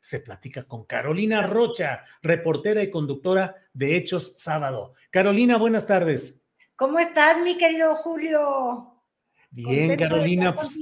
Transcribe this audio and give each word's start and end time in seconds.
se 0.00 0.20
platica 0.20 0.64
con 0.64 0.84
Carolina 0.84 1.46
Rocha, 1.46 2.04
reportera 2.22 2.82
y 2.82 2.90
conductora 2.90 3.54
de 3.72 3.96
Hechos 3.96 4.34
Sábado. 4.38 4.94
Carolina, 5.10 5.58
buenas 5.58 5.86
tardes. 5.86 6.42
¿Cómo 6.76 6.98
estás, 6.98 7.42
mi 7.42 7.58
querido 7.58 7.94
Julio? 7.96 8.94
Bien, 9.50 9.96
Carolina. 9.96 10.54
Pues, 10.54 10.78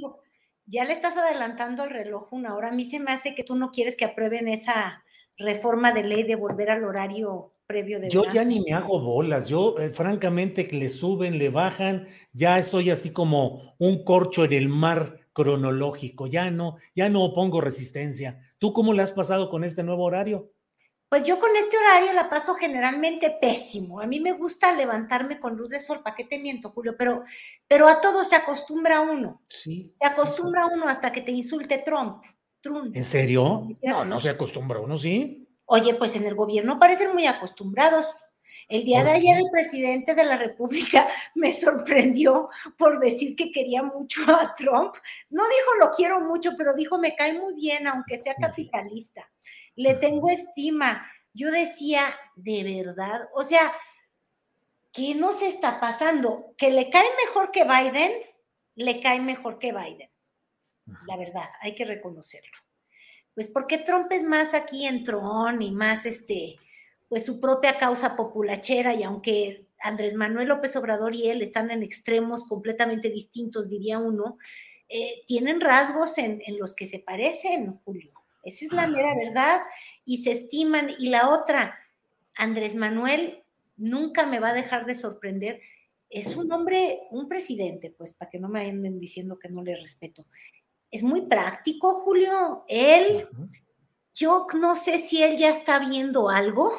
ya 0.66 0.84
le 0.84 0.92
estás 0.92 1.16
adelantando 1.16 1.84
el 1.84 1.90
reloj 1.90 2.32
una 2.32 2.54
hora. 2.54 2.68
A 2.68 2.72
mí 2.72 2.84
se 2.84 3.00
me 3.00 3.10
hace 3.10 3.34
que 3.34 3.42
tú 3.42 3.56
no 3.56 3.70
quieres 3.70 3.96
que 3.96 4.04
aprueben 4.04 4.48
esa 4.48 5.02
reforma 5.36 5.92
de 5.92 6.04
ley 6.04 6.22
de 6.24 6.36
volver 6.36 6.70
al 6.70 6.84
horario 6.84 7.54
previo 7.66 8.00
de 8.00 8.10
Yo 8.10 8.24
ya 8.32 8.44
ni 8.44 8.60
me 8.60 8.72
hago 8.72 9.00
bolas. 9.00 9.48
Yo, 9.48 9.78
eh, 9.78 9.90
francamente, 9.90 10.66
que 10.66 10.76
le 10.76 10.88
suben, 10.88 11.38
le 11.38 11.48
bajan, 11.48 12.08
ya 12.32 12.58
estoy 12.58 12.90
así 12.90 13.12
como 13.12 13.74
un 13.78 14.04
corcho 14.04 14.44
en 14.44 14.52
el 14.52 14.68
mar 14.68 15.27
cronológico. 15.32 16.26
Ya 16.26 16.50
no, 16.50 16.76
ya 16.94 17.08
no 17.08 17.24
opongo 17.24 17.60
resistencia. 17.60 18.40
¿Tú 18.58 18.72
cómo 18.72 18.92
le 18.92 19.02
has 19.02 19.12
pasado 19.12 19.50
con 19.50 19.64
este 19.64 19.82
nuevo 19.82 20.04
horario? 20.04 20.52
Pues 21.08 21.24
yo 21.24 21.40
con 21.40 21.50
este 21.56 21.76
horario 21.78 22.12
la 22.12 22.28
paso 22.28 22.54
generalmente 22.54 23.34
pésimo. 23.40 24.00
A 24.00 24.06
mí 24.06 24.20
me 24.20 24.32
gusta 24.32 24.74
levantarme 24.74 25.40
con 25.40 25.56
luz 25.56 25.70
de 25.70 25.80
sol, 25.80 26.02
¿para 26.02 26.14
qué 26.14 26.24
te 26.24 26.38
miento, 26.38 26.70
Julio? 26.70 26.96
Pero, 26.98 27.24
pero 27.66 27.88
a 27.88 28.00
todo 28.02 28.24
se 28.24 28.36
acostumbra 28.36 29.00
uno. 29.00 29.40
Sí. 29.48 29.94
Se 29.98 30.06
acostumbra 30.06 30.66
uno 30.66 30.86
hasta 30.86 31.10
que 31.10 31.22
te 31.22 31.32
insulte 31.32 31.78
Trump. 31.78 32.22
Trump. 32.60 32.94
¿En 32.94 33.04
serio? 33.04 33.68
No, 33.82 34.04
no 34.04 34.20
se 34.20 34.28
acostumbra 34.28 34.80
uno, 34.80 34.98
¿sí? 34.98 35.48
Oye, 35.64 35.94
pues 35.94 36.14
en 36.16 36.26
el 36.26 36.34
gobierno 36.34 36.78
parecen 36.78 37.12
muy 37.14 37.26
acostumbrados. 37.26 38.06
El 38.68 38.84
día 38.84 39.02
de 39.02 39.12
ayer 39.12 39.38
el 39.38 39.50
presidente 39.50 40.14
de 40.14 40.24
la 40.24 40.36
República 40.36 41.08
me 41.34 41.54
sorprendió 41.54 42.50
por 42.76 43.00
decir 43.00 43.34
que 43.34 43.50
quería 43.50 43.82
mucho 43.82 44.20
a 44.28 44.54
Trump. 44.54 44.94
No 45.30 45.42
dijo 45.44 45.74
lo 45.80 45.90
quiero 45.90 46.20
mucho, 46.20 46.52
pero 46.56 46.74
dijo 46.74 46.98
me 46.98 47.16
cae 47.16 47.32
muy 47.32 47.54
bien, 47.54 47.86
aunque 47.86 48.18
sea 48.18 48.34
capitalista. 48.34 49.30
Le 49.74 49.94
tengo 49.94 50.28
estima. 50.28 51.10
Yo 51.32 51.50
decía, 51.50 52.02
de 52.36 52.84
verdad, 52.84 53.28
o 53.32 53.42
sea, 53.42 53.72
¿qué 54.92 55.14
nos 55.14 55.40
está 55.40 55.80
pasando? 55.80 56.54
¿Que 56.58 56.70
le 56.70 56.90
cae 56.90 57.08
mejor 57.26 57.50
que 57.50 57.64
Biden? 57.64 58.12
Le 58.74 59.00
cae 59.00 59.20
mejor 59.20 59.58
que 59.58 59.72
Biden. 59.72 60.10
La 61.06 61.16
verdad, 61.16 61.48
hay 61.60 61.74
que 61.74 61.84
reconocerlo. 61.84 62.58
Pues 63.34 63.48
porque 63.48 63.78
Trump 63.78 64.10
es 64.10 64.24
más 64.24 64.52
aquí 64.52 64.86
en 64.86 65.04
Tron 65.04 65.62
y 65.62 65.70
más 65.70 66.04
este, 66.06 66.56
pues 67.08 67.24
su 67.24 67.40
propia 67.40 67.78
causa 67.78 68.16
populachera 68.16 68.94
y 68.94 69.02
aunque 69.02 69.66
Andrés 69.80 70.14
Manuel 70.14 70.48
López 70.48 70.76
Obrador 70.76 71.14
y 71.14 71.28
él 71.28 71.42
están 71.42 71.70
en 71.70 71.82
extremos 71.82 72.48
completamente 72.48 73.10
distintos, 73.10 73.68
diría 73.68 73.98
uno, 73.98 74.38
eh, 74.88 75.22
tienen 75.26 75.60
rasgos 75.60 76.18
en, 76.18 76.40
los 76.58 76.74
que 76.74 76.86
se 76.86 76.98
parecen, 76.98 77.78
Julio. 77.84 78.12
Esa 78.42 78.64
es 78.64 78.72
la 78.72 78.86
mera 78.86 79.14
verdad 79.14 79.60
y 80.04 80.18
se 80.18 80.32
estiman. 80.32 80.90
Y 80.98 81.08
la 81.08 81.28
otra, 81.28 81.78
Andrés 82.36 82.74
Manuel 82.74 83.42
nunca 83.76 84.26
me 84.26 84.40
va 84.40 84.48
a 84.48 84.54
dejar 84.54 84.86
de 84.86 84.94
sorprender. 84.94 85.60
Es 86.08 86.34
un 86.36 86.50
hombre, 86.52 87.00
un 87.10 87.28
presidente, 87.28 87.94
pues 87.96 88.14
para 88.14 88.30
que 88.30 88.38
no 88.38 88.48
me 88.48 88.68
anden 88.68 88.98
diciendo 88.98 89.38
que 89.38 89.50
no 89.50 89.62
le 89.62 89.76
respeto. 89.76 90.24
Es 90.90 91.02
muy 91.02 91.22
práctico, 91.22 92.00
Julio. 92.00 92.64
Él, 92.66 93.28
yo 94.14 94.46
no 94.58 94.74
sé 94.74 94.98
si 94.98 95.22
él 95.22 95.36
ya 95.36 95.50
está 95.50 95.78
viendo 95.80 96.30
algo, 96.30 96.72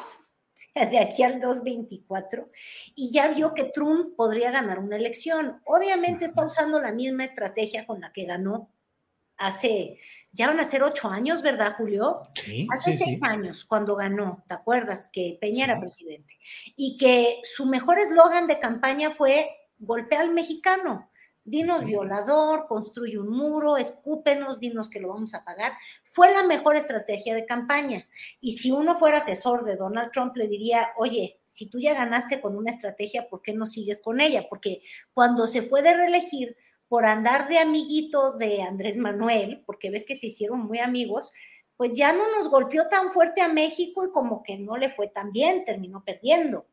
de 0.90 0.98
aquí 0.98 1.22
al 1.22 1.40
224 1.40 2.50
y 2.94 3.10
ya 3.12 3.28
vio 3.28 3.54
que 3.54 3.64
Trump 3.64 4.14
podría 4.16 4.50
ganar 4.50 4.78
una 4.78 4.96
elección. 4.96 5.60
Obviamente 5.64 6.24
está 6.24 6.44
usando 6.44 6.80
la 6.80 6.92
misma 6.92 7.24
estrategia 7.24 7.86
con 7.86 8.00
la 8.00 8.12
que 8.12 8.24
ganó 8.24 8.70
hace, 9.36 9.98
ya 10.32 10.46
van 10.46 10.60
a 10.60 10.64
ser 10.64 10.82
ocho 10.82 11.08
años, 11.08 11.42
¿verdad, 11.42 11.74
Julio? 11.76 12.28
Sí. 12.34 12.68
Hace 12.70 12.96
seis 12.96 13.22
años, 13.22 13.64
cuando 13.64 13.96
ganó, 13.96 14.44
¿te 14.46 14.54
acuerdas? 14.54 15.08
Que 15.12 15.38
Peña 15.40 15.64
era 15.64 15.80
presidente. 15.80 16.38
Y 16.76 16.96
que 16.98 17.40
su 17.42 17.66
mejor 17.66 17.98
eslogan 17.98 18.46
de 18.46 18.60
campaña 18.60 19.10
fue 19.10 19.50
golpea 19.78 20.20
al 20.20 20.30
mexicano. 20.32 21.09
Dinos 21.50 21.84
violador, 21.84 22.68
construye 22.68 23.18
un 23.18 23.28
muro, 23.28 23.76
escúpenos, 23.76 24.60
dinos 24.60 24.88
que 24.88 25.00
lo 25.00 25.08
vamos 25.08 25.34
a 25.34 25.44
pagar. 25.44 25.72
Fue 26.04 26.32
la 26.32 26.44
mejor 26.44 26.76
estrategia 26.76 27.34
de 27.34 27.44
campaña. 27.44 28.06
Y 28.40 28.52
si 28.52 28.70
uno 28.70 28.94
fuera 28.94 29.18
asesor 29.18 29.64
de 29.64 29.74
Donald 29.74 30.12
Trump, 30.12 30.36
le 30.36 30.46
diría, 30.46 30.90
oye, 30.96 31.40
si 31.46 31.66
tú 31.66 31.80
ya 31.80 31.92
ganaste 31.94 32.40
con 32.40 32.56
una 32.56 32.70
estrategia, 32.70 33.28
¿por 33.28 33.42
qué 33.42 33.52
no 33.52 33.66
sigues 33.66 34.00
con 34.00 34.20
ella? 34.20 34.46
Porque 34.48 34.82
cuando 35.12 35.48
se 35.48 35.62
fue 35.62 35.82
de 35.82 35.94
reelegir 35.94 36.56
por 36.86 37.04
andar 37.04 37.48
de 37.48 37.58
amiguito 37.58 38.36
de 38.36 38.62
Andrés 38.62 38.96
Manuel, 38.96 39.64
porque 39.66 39.90
ves 39.90 40.04
que 40.06 40.16
se 40.16 40.28
hicieron 40.28 40.60
muy 40.60 40.78
amigos, 40.78 41.32
pues 41.76 41.94
ya 41.94 42.12
no 42.12 42.30
nos 42.30 42.48
golpeó 42.48 42.86
tan 42.88 43.10
fuerte 43.10 43.40
a 43.40 43.48
México 43.48 44.04
y 44.04 44.12
como 44.12 44.44
que 44.44 44.56
no 44.56 44.76
le 44.76 44.88
fue 44.88 45.08
tan 45.08 45.32
bien, 45.32 45.64
terminó 45.64 46.04
perdiendo. 46.04 46.66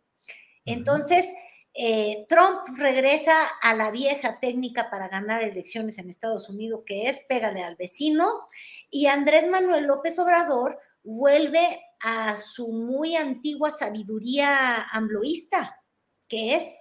Entonces, 0.65 1.33
eh, 1.79 2.25
Trump 2.27 2.67
regresa 2.75 3.45
a 3.61 3.75
la 3.75 3.91
vieja 3.91 4.39
técnica 4.39 4.89
para 4.89 5.09
ganar 5.09 5.43
elecciones 5.43 5.99
en 5.99 6.09
Estados 6.09 6.49
Unidos, 6.49 6.81
que 6.85 7.07
es 7.07 7.25
pégale 7.29 7.63
al 7.63 7.75
vecino, 7.75 8.47
y 8.89 9.05
Andrés 9.05 9.47
Manuel 9.47 9.85
López 9.85 10.17
Obrador 10.17 10.79
vuelve 11.03 11.81
a 12.01 12.35
su 12.35 12.69
muy 12.69 13.15
antigua 13.15 13.69
sabiduría 13.69 14.85
ambloísta, 14.91 15.83
que 16.27 16.55
es 16.55 16.79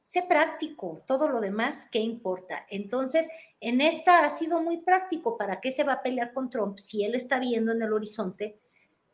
sé 0.00 0.22
práctico, 0.22 1.02
todo 1.08 1.28
lo 1.28 1.40
demás, 1.40 1.88
¿qué 1.90 1.98
importa? 1.98 2.64
Entonces, 2.70 3.28
en 3.60 3.80
esta 3.80 4.24
ha 4.24 4.30
sido 4.30 4.62
muy 4.62 4.78
práctico. 4.78 5.36
¿Para 5.36 5.60
qué 5.60 5.72
se 5.72 5.82
va 5.82 5.94
a 5.94 6.02
pelear 6.02 6.32
con 6.32 6.50
Trump 6.50 6.78
si 6.78 7.02
él 7.02 7.16
está 7.16 7.40
viendo 7.40 7.72
en 7.72 7.82
el 7.82 7.92
horizonte 7.92 8.60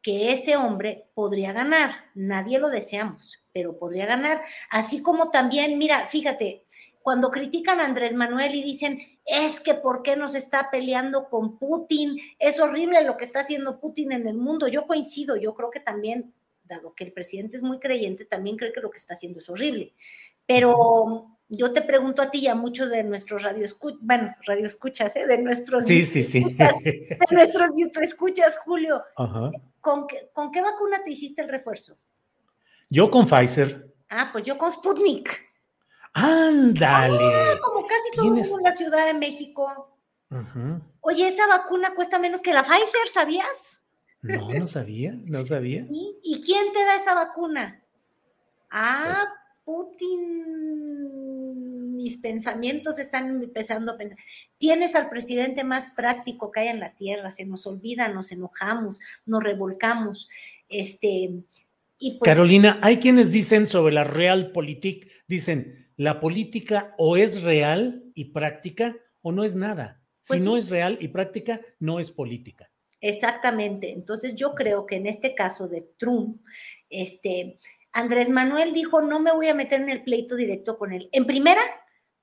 que 0.03 0.33
ese 0.33 0.57
hombre 0.57 1.07
podría 1.15 1.53
ganar? 1.53 1.93
Nadie 2.15 2.59
lo 2.59 2.69
deseamos 2.69 3.43
pero 3.53 3.79
podría 3.79 4.07
ganar. 4.07 4.43
Así 4.71 5.03
como 5.03 5.31
también, 5.31 5.79
mira, 5.79 6.07
fíjate, 6.09 6.65
cuando 7.03 7.31
critican 7.31 7.81
a 7.81 7.85
Andrés 7.85 8.15
Manuel 8.15 8.55
y 8.55 8.63
dicen, 8.63 9.01
es 9.25 9.61
que 9.61 9.75
por 9.75 10.03
qué 10.03 10.17
nos 10.17 10.35
está 10.35 10.71
peleando 10.71 11.29
con 11.29 11.59
Putin, 11.59 12.19
es 12.39 12.61
horrible 12.61 13.03
lo 13.05 13.17
que 13.17 13.25
está 13.25 13.41
haciendo 13.41 13.81
Putin 13.81 14.13
en 14.13 14.27
el 14.27 14.35
mundo. 14.35 14.69
Yo 14.69 14.87
coincido, 14.87 15.37
yo 15.37 15.55
creo 15.55 15.71
que 15.71 15.81
también, 15.81 16.33
dado 16.65 16.95
que 16.95 17.05
el 17.05 17.13
presidente 17.13 17.57
es 17.57 17.63
muy 17.63 17.79
creyente, 17.79 18.25
también 18.25 18.57
cree 18.57 18.73
que 18.73 18.81
lo 18.81 18.91
que 18.91 18.99
está 18.99 19.15
haciendo 19.15 19.41
es 19.41 19.49
horrible. 19.49 19.95
Pero 20.47 21.39
yo 21.49 21.73
te 21.73 21.83
pregunto 21.83 22.23
a 22.23 22.31
ti 22.31 22.41
y 22.41 22.49
a 22.49 22.55
muchos 22.55 22.91
de 22.91 23.05
nuestros 23.05 23.43
radioescuchas, 23.43 24.01
bueno, 24.03 24.35
radioescuchas, 24.45 25.15
¿eh? 25.17 25.27
de 25.27 25.39
nuestros 25.39 25.85
sí, 25.85 26.05
sí, 26.05 26.23
sí. 26.25 26.45
de 26.59 27.17
nuestros 27.31 27.71
escuchas, 28.03 28.59
Julio, 28.59 29.03
¿con 29.83 30.07
¿con 30.33 30.51
qué 30.51 30.63
vacuna 30.63 31.05
te 31.05 31.11
hiciste 31.11 31.43
el 31.43 31.51
refuerzo? 31.51 31.99
Yo 32.89 33.11
con 33.11 33.27
Pfizer. 33.27 33.93
Ah, 34.09 34.31
pues 34.33 34.45
yo 34.45 34.57
con 34.57 34.73
Sputnik. 34.73 35.53
Ándale. 36.15 37.19
Ah, 37.23 37.59
como 37.63 37.87
casi 37.87 38.11
todo 38.15 38.59
en 38.59 38.63
la 38.63 38.77
Ciudad 38.77 39.07
de 39.07 39.15
México. 39.15 39.99
Oye, 41.01 41.29
esa 41.29 41.47
vacuna 41.47 41.95
cuesta 41.95 42.19
menos 42.19 42.41
que 42.41 42.55
la 42.55 42.63
Pfizer, 42.63 43.09
¿sabías? 43.13 43.83
No, 44.23 44.53
no 44.53 44.69
sabía, 44.69 45.13
no 45.25 45.45
sabía. 45.45 45.87
¿Y, 45.91 46.43
quién 46.45 46.73
te 46.73 46.85
da 46.85 46.97
esa 46.97 47.15
vacuna? 47.15 47.83
Ah, 48.71 49.25
pues 49.65 49.87
Putin. 49.97 51.22
Mis 51.93 52.17
pensamientos 52.17 52.99
están 52.99 53.43
empezando 53.43 53.93
a 53.93 53.99
pensar. 53.99 54.19
Tienes 54.59 54.95
al 54.95 55.09
presidente 55.09 55.65
más 55.65 55.93
práctico 55.95 56.51
que 56.51 56.61
hay 56.61 56.69
en 56.69 56.81
la 56.81 56.95
tierra, 56.95 57.31
se 57.31 57.45
nos 57.45 57.67
olvida, 57.67 58.09
nos 58.09 58.33
enojamos, 58.33 58.99
nos 59.27 59.43
revolcamos. 59.43 60.29
Este, 60.69 61.31
y 61.99 62.19
pues, 62.19 62.23
Carolina, 62.25 62.79
hay 62.83 62.99
quienes 62.99 63.31
dicen 63.31 63.69
sobre 63.69 63.95
la 63.95 64.05
realpolitik, 64.05 65.11
dicen, 65.27 65.93
la 65.97 66.21
política 66.21 66.95
o 66.99 67.17
es 67.17 67.43
real 67.43 68.11
y 68.15 68.27
práctica 68.27 68.97
o 69.21 69.33
no 69.33 69.45
es 69.45 69.55
nada. 69.55 70.03
si 70.23 70.29
pues 70.29 70.41
no 70.41 70.57
es 70.57 70.71
real 70.71 70.99
y 71.01 71.09
práctica, 71.09 71.61
no 71.79 72.01
es 72.01 72.11
política. 72.11 72.71
Exactamente. 73.01 73.93
Entonces 73.93 74.37
yo 74.37 74.55
creo 74.55 74.87
que 74.87 74.97
en 74.97 75.07
este 75.07 75.35
caso 75.35 75.69
de 75.69 75.83
Trump, 75.99 76.41
este, 76.89 77.59
Andrés 77.93 78.29
Manuel 78.29 78.73
dijo, 78.73 79.03
no 79.03 79.21
me 79.21 79.33
voy 79.33 79.49
a 79.49 79.55
meter 79.55 79.81
en 79.81 79.91
el 79.91 80.03
pleito 80.03 80.37
directo 80.37 80.79
con 80.79 80.93
él. 80.93 81.09
En 81.13 81.27
primera, 81.27 81.63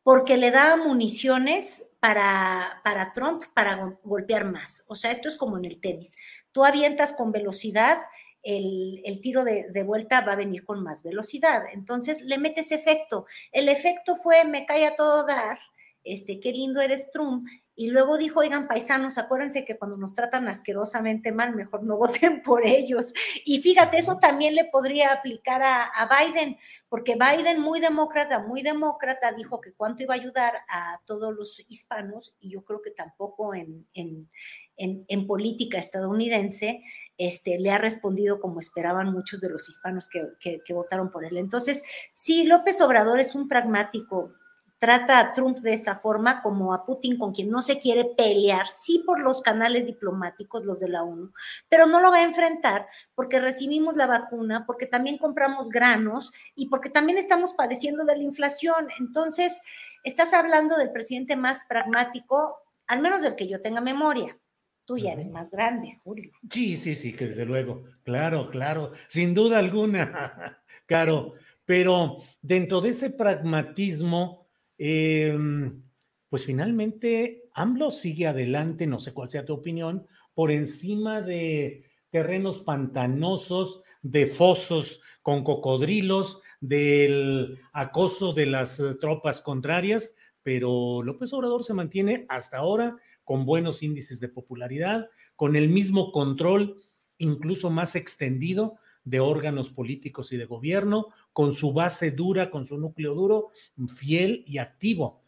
porque 0.03 0.37
le 0.37 0.51
da 0.51 0.75
municiones 0.75 1.91
para, 1.99 2.81
para 2.83 3.13
Trump 3.13 3.43
para 3.53 3.97
golpear 4.03 4.45
más. 4.45 4.83
O 4.87 4.95
sea, 4.95 5.11
esto 5.11 5.29
es 5.29 5.35
como 5.35 5.57
en 5.57 5.65
el 5.65 5.79
tenis. 5.79 6.17
Tú 6.51 6.65
avientas 6.65 7.13
con 7.13 7.31
velocidad, 7.31 7.99
el, 8.41 9.19
tiro 9.21 9.43
de, 9.43 9.67
de, 9.69 9.83
vuelta 9.83 10.21
va 10.21 10.33
a 10.33 10.37
venir 10.37 10.65
con 10.65 10.81
más 10.81 11.03
velocidad. 11.03 11.63
Entonces 11.71 12.23
le 12.23 12.37
metes 12.37 12.71
efecto. 12.71 13.25
El 13.51 13.69
efecto 13.69 14.15
fue, 14.15 14.45
me 14.45 14.65
cae 14.65 14.87
a 14.87 14.95
todo 14.95 15.25
dar, 15.25 15.59
este, 16.03 16.39
qué 16.39 16.51
lindo 16.51 16.81
eres 16.81 17.11
Trump, 17.11 17.47
y 17.79 17.87
luego 17.87 18.17
dijo, 18.17 18.41
oigan, 18.41 18.67
paisanos, 18.67 19.17
acuérdense 19.17 19.63
que 19.63 19.77
cuando 19.77 19.95
nos 19.95 20.13
tratan 20.13 20.49
asquerosamente 20.49 21.31
mal, 21.31 21.55
mejor 21.55 21.81
no 21.81 21.95
voten 21.97 22.43
por 22.43 22.65
ellos. 22.65 23.13
Y 23.45 23.61
fíjate, 23.61 23.99
eso 23.99 24.17
también 24.17 24.53
le 24.53 24.65
podría 24.65 25.13
aplicar 25.13 25.61
a, 25.63 26.09
Biden, 26.09 26.57
porque 26.89 27.15
Biden, 27.15 27.61
muy 27.61 27.79
demócrata, 27.79 28.39
muy 28.39 28.63
demócrata, 28.63 29.31
dijo 29.31 29.61
que 29.61 29.71
cuánto 29.71 30.03
iba 30.03 30.13
a 30.13 30.17
ayudar 30.17 30.55
a 30.67 30.99
todos 31.05 31.33
los 31.33 31.63
hispanos, 31.69 32.35
y 32.41 32.49
yo 32.49 32.65
creo 32.65 32.81
que 32.81 32.91
tampoco 32.91 33.53
en, 33.55 33.87
en, 33.93 35.25
política 35.25 35.77
estadounidense 35.77 36.83
este, 37.17 37.59
le 37.59 37.71
ha 37.71 37.77
respondido 37.77 38.41
como 38.41 38.59
esperaban 38.59 39.13
muchos 39.13 39.39
de 39.39 39.51
los 39.51 39.69
hispanos 39.69 40.09
que, 40.09 40.59
que 40.65 40.73
votaron 40.73 41.11
por 41.11 41.23
él. 41.23 41.37
Entonces, 41.37 41.85
sí, 42.13 42.43
López 42.43 42.81
Obrador 42.81 43.21
es 43.21 43.35
un 43.35 43.47
pragmático 43.47 44.33
trata 44.79 45.19
a 45.19 45.33
Trump 45.33 45.59
de 45.59 45.73
esta 45.73 45.99
forma, 45.99 46.41
como 46.41 46.73
a 46.73 46.85
Putin, 46.85 47.17
con 47.17 47.33
quien 47.33 47.49
no 47.49 47.61
se 47.61 47.79
quiere 47.79 48.05
pelear, 48.05 48.67
sí 48.69 49.03
por 49.05 49.19
los 49.19 49.41
canales 49.41 49.85
diplomáticos, 49.85 50.65
los 50.65 50.79
de 50.79 50.89
la 50.89 51.03
ONU, 51.03 51.33
pero 51.67 51.85
no 51.85 51.99
lo 51.99 52.11
va 52.11 52.17
a 52.17 52.23
enfrentar 52.23 52.87
porque 53.13 53.39
recibimos 53.39 53.95
la 53.95 54.07
vacuna, 54.07 54.65
porque 54.65 54.87
también 54.87 55.17
compramos 55.17 55.69
granos 55.69 56.31
y 56.55 56.67
porque 56.69 56.89
también 56.89 57.17
estamos 57.17 57.53
padeciendo 57.53 58.05
de 58.05 58.17
la 58.17 58.23
inflación. 58.23 58.87
Entonces, 58.99 59.61
estás 60.03 60.33
hablando 60.33 60.77
del 60.77 60.91
presidente 60.91 61.35
más 61.35 61.65
pragmático, 61.67 62.57
al 62.87 63.01
menos 63.01 63.21
del 63.21 63.35
que 63.35 63.47
yo 63.47 63.61
tenga 63.61 63.81
memoria. 63.81 64.37
Tú 64.85 64.97
ya 64.97 65.11
eres 65.11 65.29
más 65.29 65.51
grande, 65.51 65.99
Julio. 66.03 66.31
Sí, 66.49 66.75
sí, 66.75 66.95
sí, 66.95 67.13
que 67.13 67.27
desde 67.27 67.45
luego. 67.45 67.83
Claro, 68.03 68.49
claro, 68.49 68.93
sin 69.07 69.35
duda 69.35 69.59
alguna, 69.59 70.63
Caro. 70.87 71.35
Pero 71.65 72.17
dentro 72.41 72.81
de 72.81 72.89
ese 72.89 73.11
pragmatismo, 73.11 74.48
Em, 74.81 75.83
pues 76.29 76.45
finalmente 76.45 77.49
AMLO 77.53 77.91
sigue 77.91 78.27
adelante, 78.27 78.87
no 78.87 78.99
sé 79.01 79.13
cuál 79.13 79.27
sea 79.27 79.45
tu 79.45 79.53
opinión, 79.53 80.07
por 80.33 80.51
encima 80.51 81.21
de 81.21 81.83
terrenos 82.09 82.59
pantanosos, 82.59 83.83
de 84.01 84.25
fosos 84.25 85.01
con 85.21 85.43
cocodrilos, 85.43 86.41
del 86.61 87.59
acoso 87.73 88.31
de 88.31 88.45
las 88.45 88.79
eh, 88.79 88.95
tropas 88.95 89.41
contrarias, 89.41 90.15
pero 90.43 91.03
López 91.03 91.33
Obrador 91.33 91.65
se 91.65 91.73
mantiene 91.73 92.25
hasta 92.29 92.57
ahora 92.57 92.95
con 93.25 93.45
buenos 93.45 93.83
índices 93.83 94.21
de 94.21 94.29
popularidad, 94.29 95.09
con 95.35 95.57
el 95.57 95.67
mismo 95.67 96.13
control, 96.13 96.81
incluso 97.17 97.69
más 97.69 97.95
extendido 97.95 98.77
de 99.09 99.19
órganos 99.19 99.71
políticos 99.71 100.31
y 100.31 100.37
de 100.37 100.45
gobierno, 100.45 101.07
con 101.33 101.53
su 101.53 101.73
base 101.73 102.11
dura, 102.11 102.51
con 102.51 102.65
su 102.65 102.77
núcleo 102.77 103.15
duro, 103.15 103.49
fiel 103.87 104.43
y 104.45 104.59
activo. 104.59 105.23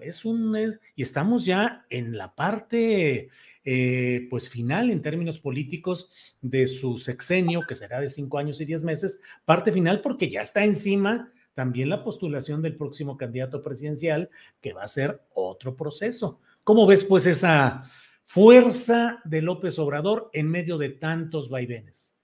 Es 0.00 0.24
un, 0.24 0.56
y 0.96 1.02
estamos 1.02 1.44
ya 1.44 1.84
en 1.90 2.16
la 2.16 2.34
parte, 2.34 3.28
eh, 3.64 4.26
pues 4.30 4.48
final 4.48 4.90
en 4.90 5.02
términos 5.02 5.38
políticos 5.38 6.10
de 6.40 6.66
su 6.66 6.96
sexenio, 6.96 7.62
que 7.68 7.74
será 7.74 8.00
de 8.00 8.08
cinco 8.08 8.38
años 8.38 8.60
y 8.62 8.64
diez 8.64 8.82
meses, 8.82 9.20
parte 9.44 9.70
final 9.70 10.00
porque 10.00 10.30
ya 10.30 10.40
está 10.40 10.64
encima 10.64 11.30
también 11.52 11.90
la 11.90 12.02
postulación 12.02 12.62
del 12.62 12.76
próximo 12.76 13.16
candidato 13.16 13.62
presidencial, 13.62 14.30
que 14.62 14.72
va 14.72 14.84
a 14.84 14.88
ser 14.88 15.20
otro 15.34 15.76
proceso. 15.76 16.40
¿Cómo 16.64 16.86
ves 16.86 17.04
pues 17.04 17.26
esa 17.26 17.82
fuerza 18.22 19.20
de 19.24 19.42
López 19.42 19.78
Obrador 19.78 20.30
en 20.32 20.48
medio 20.48 20.78
de 20.78 20.90
tantos 20.90 21.50
vaivenes? 21.50 22.17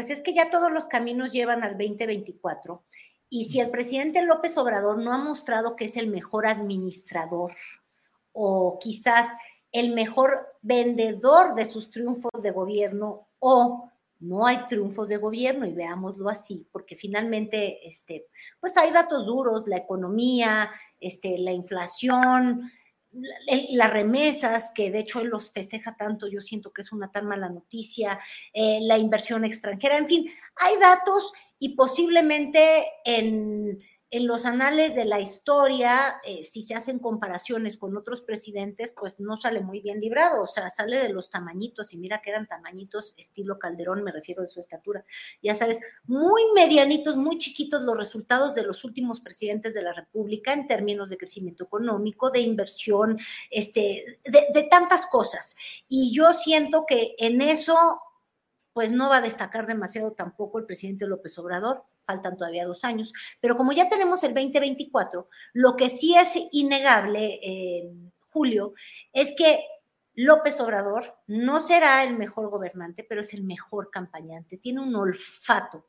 Pues 0.00 0.12
es 0.16 0.22
que 0.22 0.32
ya 0.32 0.48
todos 0.48 0.72
los 0.72 0.86
caminos 0.86 1.30
llevan 1.30 1.62
al 1.62 1.76
2024. 1.76 2.82
Y 3.28 3.44
si 3.44 3.60
el 3.60 3.68
presidente 3.68 4.22
López 4.22 4.56
Obrador 4.56 4.96
no 4.96 5.12
ha 5.12 5.18
mostrado 5.18 5.76
que 5.76 5.84
es 5.84 5.98
el 5.98 6.06
mejor 6.06 6.46
administrador 6.46 7.54
o 8.32 8.78
quizás 8.80 9.28
el 9.72 9.92
mejor 9.92 10.56
vendedor 10.62 11.54
de 11.54 11.66
sus 11.66 11.90
triunfos 11.90 12.30
de 12.42 12.50
gobierno 12.50 13.28
o 13.40 13.90
no 14.20 14.46
hay 14.46 14.66
triunfos 14.68 15.06
de 15.06 15.18
gobierno 15.18 15.66
y 15.66 15.74
veámoslo 15.74 16.30
así, 16.30 16.66
porque 16.72 16.96
finalmente, 16.96 17.86
este, 17.86 18.26
pues 18.58 18.78
hay 18.78 18.92
datos 18.92 19.26
duros, 19.26 19.68
la 19.68 19.76
economía, 19.76 20.70
este, 20.98 21.36
la 21.36 21.52
inflación, 21.52 22.72
las 23.70 23.92
remesas, 23.92 24.72
que 24.74 24.90
de 24.90 25.00
hecho 25.00 25.20
él 25.20 25.28
los 25.28 25.52
festeja 25.52 25.96
tanto, 25.96 26.28
yo 26.28 26.40
siento 26.40 26.72
que 26.72 26.82
es 26.82 26.92
una 26.92 27.10
tan 27.10 27.26
mala 27.26 27.48
noticia, 27.48 28.20
eh, 28.52 28.78
la 28.82 28.98
inversión 28.98 29.44
extranjera, 29.44 29.98
en 29.98 30.06
fin, 30.06 30.30
hay 30.56 30.78
datos 30.78 31.32
y 31.58 31.74
posiblemente 31.74 32.84
en 33.04 33.80
en 34.12 34.26
los 34.26 34.44
anales 34.44 34.96
de 34.96 35.04
la 35.04 35.20
historia, 35.20 36.20
eh, 36.24 36.42
si 36.44 36.62
se 36.62 36.74
hacen 36.74 36.98
comparaciones 36.98 37.78
con 37.78 37.96
otros 37.96 38.22
presidentes, 38.22 38.92
pues 38.98 39.20
no 39.20 39.36
sale 39.36 39.60
muy 39.60 39.80
bien 39.80 40.00
librado, 40.00 40.42
o 40.42 40.46
sea, 40.48 40.68
sale 40.68 40.98
de 40.98 41.10
los 41.10 41.30
tamañitos, 41.30 41.92
y 41.92 41.96
mira 41.96 42.20
que 42.20 42.30
eran 42.30 42.48
tamañitos 42.48 43.14
estilo 43.16 43.58
Calderón, 43.58 44.02
me 44.02 44.10
refiero 44.10 44.42
de 44.42 44.48
su 44.48 44.58
estatura, 44.58 45.04
ya 45.42 45.54
sabes, 45.54 45.78
muy 46.04 46.42
medianitos, 46.54 47.16
muy 47.16 47.38
chiquitos 47.38 47.82
los 47.82 47.96
resultados 47.96 48.54
de 48.54 48.64
los 48.64 48.84
últimos 48.84 49.20
presidentes 49.20 49.74
de 49.74 49.82
la 49.82 49.92
República 49.92 50.52
en 50.52 50.66
términos 50.66 51.08
de 51.08 51.16
crecimiento 51.16 51.64
económico, 51.64 52.30
de 52.30 52.40
inversión, 52.40 53.18
este, 53.48 54.20
de, 54.24 54.46
de 54.52 54.62
tantas 54.64 55.06
cosas. 55.06 55.56
Y 55.88 56.12
yo 56.12 56.32
siento 56.32 56.84
que 56.84 57.14
en 57.18 57.40
eso, 57.42 57.76
pues 58.72 58.92
no 58.92 59.08
va 59.08 59.16
a 59.18 59.22
destacar 59.22 59.66
demasiado 59.66 60.12
tampoco 60.12 60.58
el 60.58 60.66
presidente 60.66 61.06
López 61.06 61.38
Obrador 61.38 61.84
faltan 62.04 62.36
todavía 62.36 62.66
dos 62.66 62.84
años, 62.84 63.12
pero 63.40 63.56
como 63.56 63.72
ya 63.72 63.88
tenemos 63.88 64.24
el 64.24 64.34
2024, 64.34 65.28
lo 65.52 65.76
que 65.76 65.88
sí 65.88 66.16
es 66.16 66.36
innegable, 66.50 67.38
eh, 67.42 67.92
Julio, 68.30 68.74
es 69.12 69.34
que 69.36 69.64
López 70.14 70.60
Obrador 70.60 71.16
no 71.28 71.60
será 71.60 72.02
el 72.02 72.16
mejor 72.16 72.50
gobernante, 72.50 73.06
pero 73.08 73.20
es 73.20 73.32
el 73.32 73.44
mejor 73.44 73.90
campañante, 73.90 74.58
tiene 74.58 74.80
un 74.80 74.94
olfato 74.96 75.86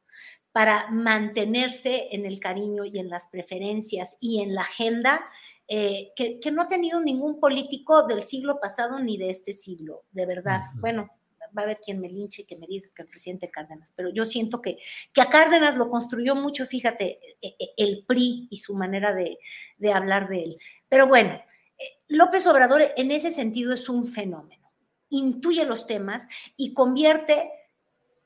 para 0.52 0.90
mantenerse 0.92 2.10
en 2.12 2.26
el 2.26 2.40
cariño 2.40 2.86
y 2.86 3.00
en 3.00 3.10
las 3.10 3.26
preferencias 3.28 4.18
y 4.20 4.42
en 4.42 4.54
la 4.54 4.62
agenda 4.62 5.26
eh, 5.68 6.12
que, 6.16 6.52
no 6.52 6.64
ha 6.64 6.68
tenido 6.68 7.00
ningún 7.00 7.40
político 7.40 8.04
del 8.04 8.24
siglo 8.24 8.60
pasado 8.60 9.00
ni 9.00 9.18
de 9.18 9.30
este 9.30 9.54
siglo, 9.54 10.04
de 10.12 10.26
verdad. 10.26 10.62
Bueno, 10.76 11.10
va 11.58 11.64
a 11.64 11.66
haber 11.66 11.80
quien 11.80 12.00
me 12.00 12.10
linche 12.10 12.42
y 12.42 12.46
que 12.46 12.58
me 12.58 12.68
diga 12.68 12.90
que 12.96 13.02
el 13.04 13.08
presidente 13.08 13.50
Cárdenas, 13.50 13.92
pero 13.96 14.10
yo 14.10 14.26
siento 14.26 14.62
que, 14.62 14.78
que 15.14 15.22
a 15.22 15.30
Cárdenas 15.30 15.76
lo 15.76 15.90
construyó 15.90 16.36
mucho, 16.36 16.66
fíjate, 16.66 17.20
e, 17.42 17.56
e, 17.60 17.74
el 17.78 18.06
PRI 18.06 18.48
y 18.50 18.58
su 18.58 18.76
manera 18.76 19.14
de, 19.14 19.38
de 19.78 19.94
hablar 19.94 20.28
de 20.30 20.44
él. 20.44 20.58
Pero 20.90 21.08
bueno, 21.08 21.32
eh, 21.78 21.84
López 22.08 22.46
Obrador 22.48 22.82
en 22.96 23.12
ese 23.12 23.32
sentido 23.32 23.74
es 23.74 23.90
un 23.90 24.08
fenómeno, 24.08 24.72
intuye 25.10 25.66
los 25.66 25.88
temas 25.88 26.28
y 26.58 26.74
convierte 26.74 27.52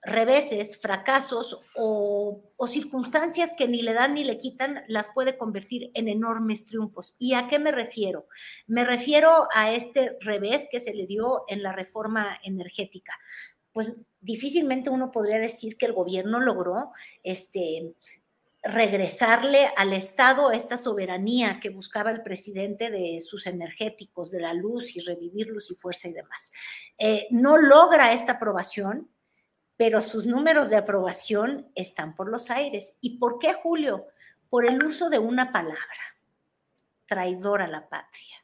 reveses, 0.06 0.78
fracasos 0.80 1.62
o, 1.76 2.42
circunstancias 2.68 3.54
que 3.58 3.68
ni 3.68 3.82
le 3.82 3.94
dan 3.94 4.14
ni 4.16 4.24
le 4.24 4.38
quitan, 4.38 4.84
las 4.88 5.10
puede 5.14 5.38
convertir 5.38 5.92
en 5.94 6.08
enormes 6.08 6.66
triunfos. 6.66 7.16
¿Y 7.20 7.34
a 7.34 7.48
qué 7.48 7.60
me 7.60 7.72
refiero? 7.72 8.28
Me 8.68 8.86
refiero 8.86 9.48
a 9.54 9.72
este 9.72 10.18
revés 10.22 10.68
que 10.72 10.80
se 10.80 10.94
le 10.94 11.06
dio 11.06 11.44
en 11.48 11.64
la 11.64 11.72
reforma 11.72 12.40
energética. 12.44 13.14
Pues 13.72 13.92
difícilmente 14.22 14.90
uno 14.90 15.12
podría 15.12 15.40
decir 15.40 15.78
que 15.78 15.86
el 15.86 15.94
gobierno 15.94 16.40
logró 16.40 16.92
este, 17.24 17.94
regresarle 18.66 19.70
al 19.78 19.94
Estado 19.94 20.52
esta 20.52 20.78
soberanía 20.78 21.60
que 21.62 21.70
buscaba 21.70 22.10
el 22.10 22.24
presidente 22.24 22.90
de 22.90 23.20
sus 23.22 23.46
energéticos, 23.46 24.32
de 24.32 24.40
la 24.40 24.54
luz 24.54 24.96
y 24.96 25.02
revivir 25.02 25.48
luz 25.48 25.70
y 25.70 25.76
fuerza 25.76 26.08
y 26.08 26.14
demás. 26.14 26.52
Eh, 26.98 27.28
no 27.30 27.58
logra 27.58 28.14
esta 28.14 28.34
aprobación, 28.34 29.10
pero 29.78 30.02
sus 30.02 30.26
números 30.26 30.70
de 30.70 30.78
aprobación 30.78 31.70
están 31.76 32.16
por 32.16 32.30
los 32.30 32.50
aires. 32.50 32.98
¿Y 33.02 33.18
por 33.18 33.40
qué, 33.40 33.54
Julio? 33.54 34.06
Por 34.50 34.66
el 34.66 34.84
uso 34.84 35.10
de 35.10 35.20
una 35.20 35.52
palabra, 35.52 36.16
traidor 37.06 37.62
a 37.62 37.68
la 37.68 37.88
patria. 37.90 38.36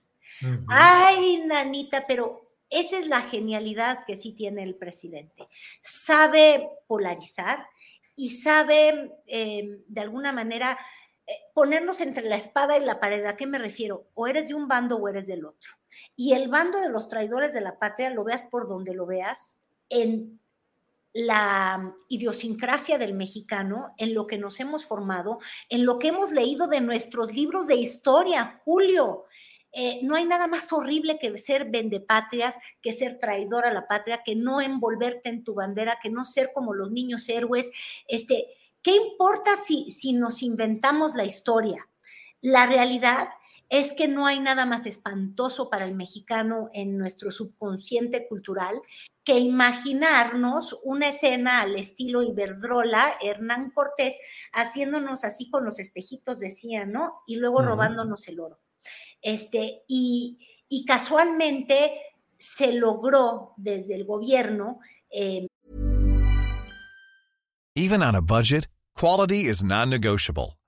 Ay, 0.68 1.44
nanita, 1.46 2.06
pero 2.08 2.52
esa 2.70 2.98
es 2.98 3.08
la 3.08 3.22
genialidad 3.22 4.06
que 4.06 4.16
sí 4.16 4.34
tiene 4.34 4.64
el 4.64 4.76
presidente. 4.76 5.48
Sabe 5.82 6.70
polarizar 6.88 7.68
y 8.16 8.30
sabe 8.30 9.12
em, 9.28 9.84
de 9.88 10.02
alguna 10.02 10.32
manera 10.32 10.80
eh, 11.28 11.34
ponernos 11.54 12.02
entre 12.02 12.28
la 12.28 12.36
espada 12.36 12.78
y 12.78 12.84
la 12.84 13.00
pared. 13.00 13.26
¿A 13.26 13.38
qué 13.38 13.46
me 13.46 13.60
refiero? 13.60 14.08
O 14.16 14.28
eres 14.28 14.48
de 14.48 14.56
un 14.56 14.68
bando 14.68 14.98
o 14.98 15.08
eres 15.08 15.28
del 15.28 15.46
otro. 15.46 15.72
Y 16.16 16.34
el 16.34 16.50
bando 16.50 16.82
de 16.82 16.90
los 16.90 17.08
traidores 17.08 17.54
de 17.54 17.62
la 17.62 17.78
patria, 17.78 18.10
lo 18.10 18.24
veas 18.24 18.44
por 18.44 18.68
donde 18.68 18.94
lo 18.94 19.06
veas, 19.06 19.66
en 19.90 20.41
la 21.14 21.94
idiosincrasia 22.08 22.98
del 22.98 23.14
mexicano, 23.14 23.94
en 23.98 24.14
lo 24.14 24.28
que 24.28 24.38
nos 24.38 24.60
hemos 24.60 24.86
formado, 24.86 25.40
en 25.70 25.86
lo 25.86 26.00
que 26.00 26.10
hemos 26.10 26.32
leído 26.32 26.68
de 26.68 26.82
nuestros 26.82 27.34
libros 27.34 27.68
de 27.68 27.76
historia, 27.76 28.60
Julio. 28.64 29.26
Eh, 29.74 30.00
no 30.04 30.16
hay 30.16 30.26
nada 30.26 30.48
más 30.48 30.72
horrible 30.74 31.18
que 31.18 31.38
ser 31.38 31.70
vendepatrias, 31.70 32.58
que 32.82 32.92
ser 32.92 33.20
traidor 33.20 33.66
a 33.66 33.74
la 33.74 33.88
patria, 33.88 34.22
que 34.24 34.36
no 34.36 34.62
envolverte 34.62 35.30
en 35.30 35.44
tu 35.44 35.54
bandera, 35.54 36.00
que 36.02 36.10
no 36.10 36.26
ser 36.26 36.52
como 36.54 36.74
los 36.74 36.92
niños 36.92 37.28
héroes. 37.30 37.72
Este, 38.08 38.48
¿Qué 38.82 38.96
importa 38.96 39.56
si, 39.56 39.92
si 39.92 40.14
nos 40.14 40.42
inventamos 40.44 41.16
la 41.16 41.24
historia? 41.24 41.88
La 42.42 42.66
realidad 42.66 43.30
es 43.72 43.94
que 43.94 44.10
no 44.10 44.28
hay 44.28 44.42
nada 44.42 44.66
más 44.66 44.86
espantoso 44.86 45.70
para 45.70 45.86
el 45.86 45.96
mexicano 45.96 46.70
en 46.74 46.98
nuestro 46.98 47.32
subconsciente 47.32 48.28
cultural 48.28 48.82
que 49.24 49.40
imaginarnos 49.40 50.78
una 50.84 51.08
escena 51.08 51.62
al 51.62 51.78
estilo 51.78 52.22
Iberdrola, 52.22 53.14
Hernán 53.22 53.72
Cortés, 53.72 54.18
haciéndonos 54.52 55.24
así 55.24 55.50
con 55.50 55.64
los 55.64 55.80
espejitos, 55.80 56.40
decía, 56.40 56.86
¿no? 56.86 57.22
Y 57.26 57.38
luego 57.38 57.62
robándonos 57.62 58.28
el 58.28 58.42
oro. 58.42 58.60
Este, 59.22 59.84
y, 59.88 60.40
y 60.68 60.84
casualmente 60.84 61.94
se 62.38 62.74
logró 62.74 63.54
desde 63.56 63.96
el 63.96 64.04
gobierno. 64.04 64.80
Eh, 65.10 65.48
Even 67.78 68.04
on 68.04 68.16
a 68.16 68.22
budget, 68.22 68.68
quality 68.96 69.48
is 69.48 69.64
non-negotiable. 69.64 70.58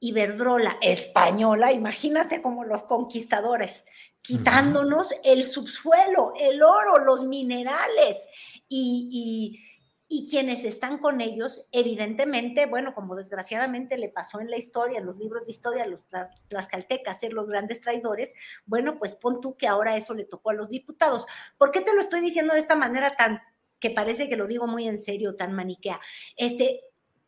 Iberdrola 0.00 0.78
española, 0.80 1.72
imagínate 1.72 2.40
como 2.40 2.64
los 2.64 2.84
conquistadores, 2.84 3.86
quitándonos 4.22 5.14
el 5.24 5.44
subsuelo, 5.44 6.32
el 6.38 6.62
oro, 6.62 6.98
los 6.98 7.24
minerales 7.24 8.28
y, 8.68 9.66
quienes 10.28 10.64
están 10.64 10.98
con 10.98 11.20
ellos, 11.20 11.68
evidentemente, 11.70 12.66
bueno, 12.66 12.94
como 12.94 13.14
desgraciadamente 13.14 13.96
le 13.96 14.08
pasó 14.08 14.40
en 14.40 14.50
la 14.50 14.56
historia, 14.56 14.98
en 14.98 15.06
los 15.06 15.18
libros 15.18 15.46
de 15.46 15.52
historia, 15.52 15.86
los, 15.86 16.04
las, 16.48 16.66
caltecas, 16.66 17.20
ser 17.20 17.32
los 17.32 17.48
grandes 17.48 17.80
traidores, 17.80 18.34
bueno, 18.66 18.98
pues 18.98 19.14
pon 19.14 19.40
tú 19.40 19.56
que 19.56 19.68
ahora 19.68 19.96
eso 19.96 20.14
le 20.14 20.24
tocó 20.24 20.50
a 20.50 20.54
los 20.54 20.68
diputados. 20.68 21.26
¿Por 21.58 21.70
qué 21.70 21.80
te 21.80 21.94
lo 21.94 22.00
estoy 22.00 22.20
diciendo 22.20 22.54
de 22.54 22.60
esta 22.60 22.74
manera 22.76 23.16
tan, 23.16 23.40
que 23.78 23.90
parece 23.90 24.28
que 24.28 24.36
lo 24.36 24.46
digo 24.46 24.66
muy 24.66 24.88
en 24.88 24.98
serio, 24.98 25.36
tan 25.36 25.52
maniquea? 25.52 26.00
Este, 26.36 26.80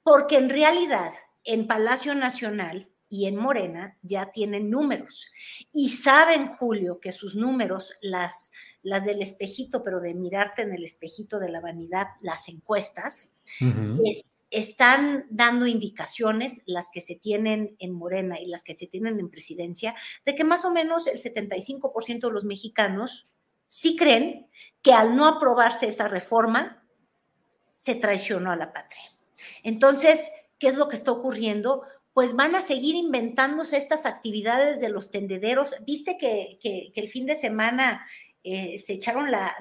porque 0.03 0.37
en 0.37 0.51
realidad 0.51 1.13
en 1.45 1.67
Palacio 1.67 2.15
Nacional 2.15 2.89
y 3.09 3.27
en 3.27 3.37
Morena 3.37 3.99
ya 4.03 4.31
tienen 4.31 4.71
números 4.71 5.31
y 5.73 5.91
saben, 5.91 6.49
Julio, 6.57 6.99
que 6.99 7.13
sus 7.13 7.37
números, 7.37 7.93
las, 8.01 8.53
las 8.83 9.05
del 9.05 9.21
espejito, 9.21 9.83
pero 9.85 10.01
de 10.01 10.15
mirarte 10.15 10.63
en 10.63 10.73
el 10.73 10.85
espejito 10.85 11.39
de 11.39 11.51
la 11.51 11.61
vanidad, 11.61 12.09
las 12.23 12.49
encuestas, 12.49 13.39
están 14.51 15.27
dando 15.31 15.67
indicaciones, 15.67 16.63
las 16.65 16.89
que 16.93 17.01
se 17.01 17.17
tienen 17.17 17.77
en 17.79 17.93
Morena 17.93 18.41
y 18.41 18.47
las 18.47 18.63
que 18.63 18.77
se 18.77 18.87
tienen 18.87 19.21
en 19.21 19.31
presidencia, 19.31 19.95
de 20.25 20.35
que 20.35 20.45
más 20.45 20.65
o 20.65 20.71
menos 20.71 21.07
el 21.07 21.19
75% 21.19 22.21
de 22.21 22.33
los 22.33 22.45
mexicanos 22.45 23.29
sí 23.67 23.97
creen 23.97 24.49
que 24.83 24.93
al 24.93 25.17
no 25.17 25.27
aprobarse 25.27 25.87
esa 25.87 26.09
reforma, 26.09 26.83
se 27.75 27.95
traicionó 27.95 28.53
a 28.53 28.57
la 28.57 28.73
patria. 28.73 29.03
Entonces, 29.63 30.31
¿Qué 30.63 30.69
es 30.69 30.77
lo 30.77 30.89
que 30.89 30.95
está 30.95 31.11
ocurriendo? 31.11 31.83
Pues 32.13 32.37
van 32.37 32.55
a 32.55 32.63
seguir 32.63 32.95
inventándose 32.95 33.77
estas 33.77 34.07
actividades 34.07 34.81
de 34.81 34.91
los 34.91 35.11
tendederos. 35.11 35.75
Viste 35.85 36.17
que, 36.19 36.93
el 36.95 37.09
fin 37.09 37.27
de 37.27 37.35
semana 37.35 38.07
eh, 38.45 38.79
se 38.79 38.93
echaron 38.93 39.33
la, 39.33 39.57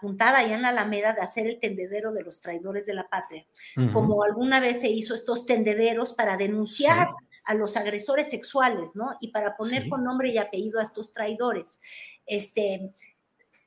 puntada 0.00 0.38
allá 0.38 0.56
en 0.56 0.62
la 0.62 0.70
Alameda 0.70 1.12
de 1.12 1.20
hacer 1.20 1.46
el 1.46 1.60
tendedero 1.60 2.10
de 2.10 2.24
los 2.24 2.40
traidores 2.40 2.84
de 2.86 2.94
la 2.94 3.08
patria, 3.08 3.46
como 3.92 4.24
alguna 4.24 4.58
vez 4.58 4.80
se 4.80 4.88
hizo 4.88 5.14
estos 5.14 5.46
tendederos 5.46 6.14
para 6.14 6.36
denunciar 6.36 7.10
a 7.44 7.54
los 7.54 7.76
agresores 7.76 8.28
sexuales, 8.28 8.90
¿no? 8.94 9.16
Y 9.20 9.28
para 9.28 9.56
poner 9.56 9.88
con 9.88 10.02
nombre 10.02 10.30
y 10.30 10.38
apellido 10.38 10.80
a 10.80 10.82
estos 10.82 11.14
traidores. 11.14 11.80
Este, 12.26 12.92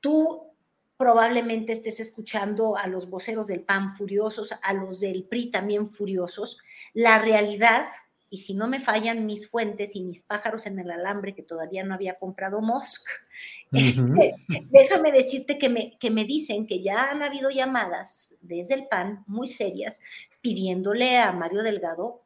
tú 0.02 0.51
probablemente 1.02 1.72
estés 1.72 1.98
escuchando 1.98 2.76
a 2.76 2.86
los 2.86 3.10
voceros 3.10 3.48
del 3.48 3.62
PAN 3.62 3.96
furiosos, 3.96 4.54
a 4.62 4.72
los 4.72 5.00
del 5.00 5.24
PRI 5.24 5.50
también 5.50 5.90
furiosos. 5.90 6.60
La 6.94 7.18
realidad, 7.18 7.86
y 8.30 8.38
si 8.38 8.54
no 8.54 8.68
me 8.68 8.78
fallan 8.78 9.26
mis 9.26 9.48
fuentes 9.48 9.96
y 9.96 10.02
mis 10.02 10.22
pájaros 10.22 10.64
en 10.66 10.78
el 10.78 10.92
alambre 10.92 11.34
que 11.34 11.42
todavía 11.42 11.82
no 11.82 11.94
había 11.94 12.14
comprado 12.14 12.60
Mosk, 12.60 13.04
este, 13.72 14.36
déjame 14.70 15.10
decirte 15.10 15.58
que 15.58 15.68
me, 15.68 15.98
que 15.98 16.12
me 16.12 16.24
dicen 16.24 16.68
que 16.68 16.80
ya 16.80 17.10
han 17.10 17.24
habido 17.24 17.50
llamadas 17.50 18.36
desde 18.40 18.74
el 18.74 18.86
PAN 18.86 19.24
muy 19.26 19.48
serias 19.48 20.00
pidiéndole 20.40 21.18
a 21.18 21.32
Mario 21.32 21.64
Delgado 21.64 22.22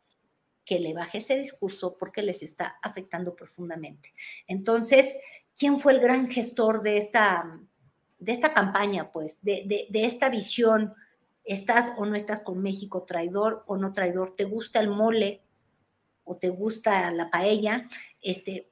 que 0.66 0.80
le 0.80 0.92
baje 0.92 1.18
ese 1.18 1.38
discurso 1.38 1.96
porque 1.96 2.20
les 2.20 2.42
está 2.42 2.76
afectando 2.82 3.34
profundamente. 3.34 4.12
Entonces, 4.46 5.18
¿quién 5.56 5.78
fue 5.78 5.94
el 5.94 6.00
gran 6.00 6.28
gestor 6.28 6.82
de 6.82 6.98
esta 6.98 7.58
de 8.18 8.32
esta 8.32 8.54
campaña, 8.54 9.10
pues, 9.12 9.42
de, 9.42 9.88
esta 9.92 10.28
visión, 10.28 10.94
estás 11.44 11.92
o 11.96 12.06
no 12.06 12.16
estás 12.16 12.40
con 12.40 12.62
México, 12.62 13.04
traidor 13.04 13.62
o 13.66 13.76
no 13.76 13.92
traidor, 13.92 14.34
te 14.36 14.44
gusta 14.44 14.80
el 14.80 14.88
mole 14.88 15.42
o 16.24 16.36
te 16.36 16.48
gusta 16.48 17.10
la 17.12 17.30
paella, 17.30 17.86
este, 18.20 18.68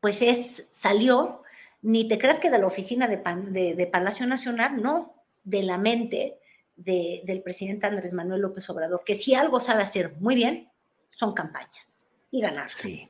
pues 0.00 0.22
es, 0.22 0.68
salió, 0.72 1.42
ni 1.82 2.08
te 2.08 2.18
creas 2.18 2.40
que 2.40 2.50
de 2.50 2.58
la 2.58 2.66
oficina 2.66 3.06
de, 3.06 3.74
de, 3.74 3.86
Palacio 3.86 4.26
Nacional, 4.26 4.82
no, 4.82 5.14
de 5.44 5.62
la 5.62 5.78
mente 5.78 6.38
del 6.74 7.42
presidente 7.42 7.86
Andrés 7.86 8.12
Manuel 8.12 8.42
López 8.42 8.68
Obrador, 8.68 9.02
que 9.04 9.14
si 9.14 9.34
algo 9.34 9.60
sabe 9.60 9.82
hacer 9.82 10.16
muy 10.18 10.34
bien, 10.34 10.68
son 11.08 11.32
campañas 11.32 12.06
y 12.30 12.40
ganar. 12.40 12.68
Sí. 12.68 13.08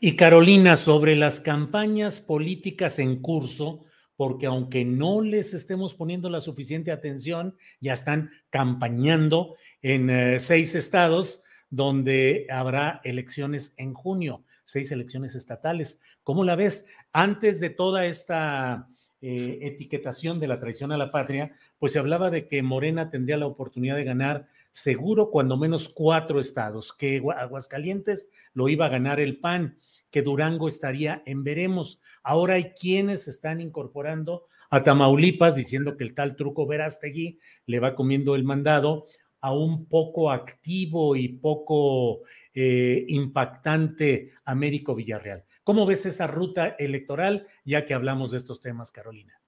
Y 0.00 0.16
Carolina, 0.16 0.76
sobre 0.76 1.16
las 1.16 1.40
campañas 1.40 2.20
políticas 2.20 2.98
en 2.98 3.20
curso, 3.20 3.84
porque 4.16 4.46
aunque 4.46 4.84
no 4.84 5.20
les 5.20 5.54
estemos 5.54 5.94
poniendo 5.94 6.30
la 6.30 6.40
suficiente 6.40 6.92
atención, 6.92 7.56
ya 7.80 7.92
están 7.92 8.30
campañando 8.50 9.56
en 9.82 10.10
eh, 10.10 10.40
seis 10.40 10.74
estados 10.74 11.42
donde 11.70 12.46
habrá 12.50 13.00
elecciones 13.04 13.74
en 13.76 13.94
junio, 13.94 14.44
seis 14.64 14.92
elecciones 14.92 15.34
estatales. 15.34 16.00
¿Cómo 16.22 16.44
la 16.44 16.54
ves? 16.54 16.86
Antes 17.12 17.58
de 17.58 17.70
toda 17.70 18.06
esta 18.06 18.88
eh, 19.20 19.58
etiquetación 19.62 20.38
de 20.38 20.46
la 20.46 20.60
traición 20.60 20.92
a 20.92 20.98
la 20.98 21.10
patria, 21.10 21.52
pues 21.78 21.92
se 21.92 21.98
hablaba 21.98 22.30
de 22.30 22.46
que 22.46 22.62
Morena 22.62 23.10
tendría 23.10 23.36
la 23.36 23.46
oportunidad 23.46 23.96
de 23.96 24.04
ganar 24.04 24.48
seguro 24.70 25.30
cuando 25.30 25.56
menos 25.56 25.88
cuatro 25.88 26.40
estados, 26.40 26.92
que 26.92 27.22
Aguascalientes 27.36 28.28
lo 28.52 28.68
iba 28.68 28.86
a 28.86 28.90
ganar 28.90 29.20
el 29.20 29.38
PAN, 29.38 29.78
que 30.14 30.22
Durango 30.22 30.68
estaría 30.68 31.24
en 31.26 31.42
veremos. 31.42 32.00
Ahora 32.22 32.54
hay 32.54 32.70
quienes 32.70 33.26
están 33.26 33.60
incorporando 33.60 34.46
a 34.70 34.84
Tamaulipas 34.84 35.56
diciendo 35.56 35.96
que 35.96 36.04
el 36.04 36.14
tal 36.14 36.36
truco 36.36 36.68
Verástegui 36.68 37.40
le 37.66 37.80
va 37.80 37.96
comiendo 37.96 38.36
el 38.36 38.44
mandado 38.44 39.06
a 39.40 39.52
un 39.52 39.86
poco 39.86 40.30
activo 40.30 41.16
y 41.16 41.30
poco 41.30 42.20
eh, 42.54 43.04
impactante 43.08 44.34
Américo 44.44 44.94
Villarreal. 44.94 45.42
¿Cómo 45.64 45.84
ves 45.84 46.06
esa 46.06 46.28
ruta 46.28 46.76
electoral 46.78 47.48
ya 47.64 47.84
que 47.84 47.94
hablamos 47.94 48.30
de 48.30 48.38
estos 48.38 48.60
temas, 48.60 48.92
Carolina? 48.92 49.40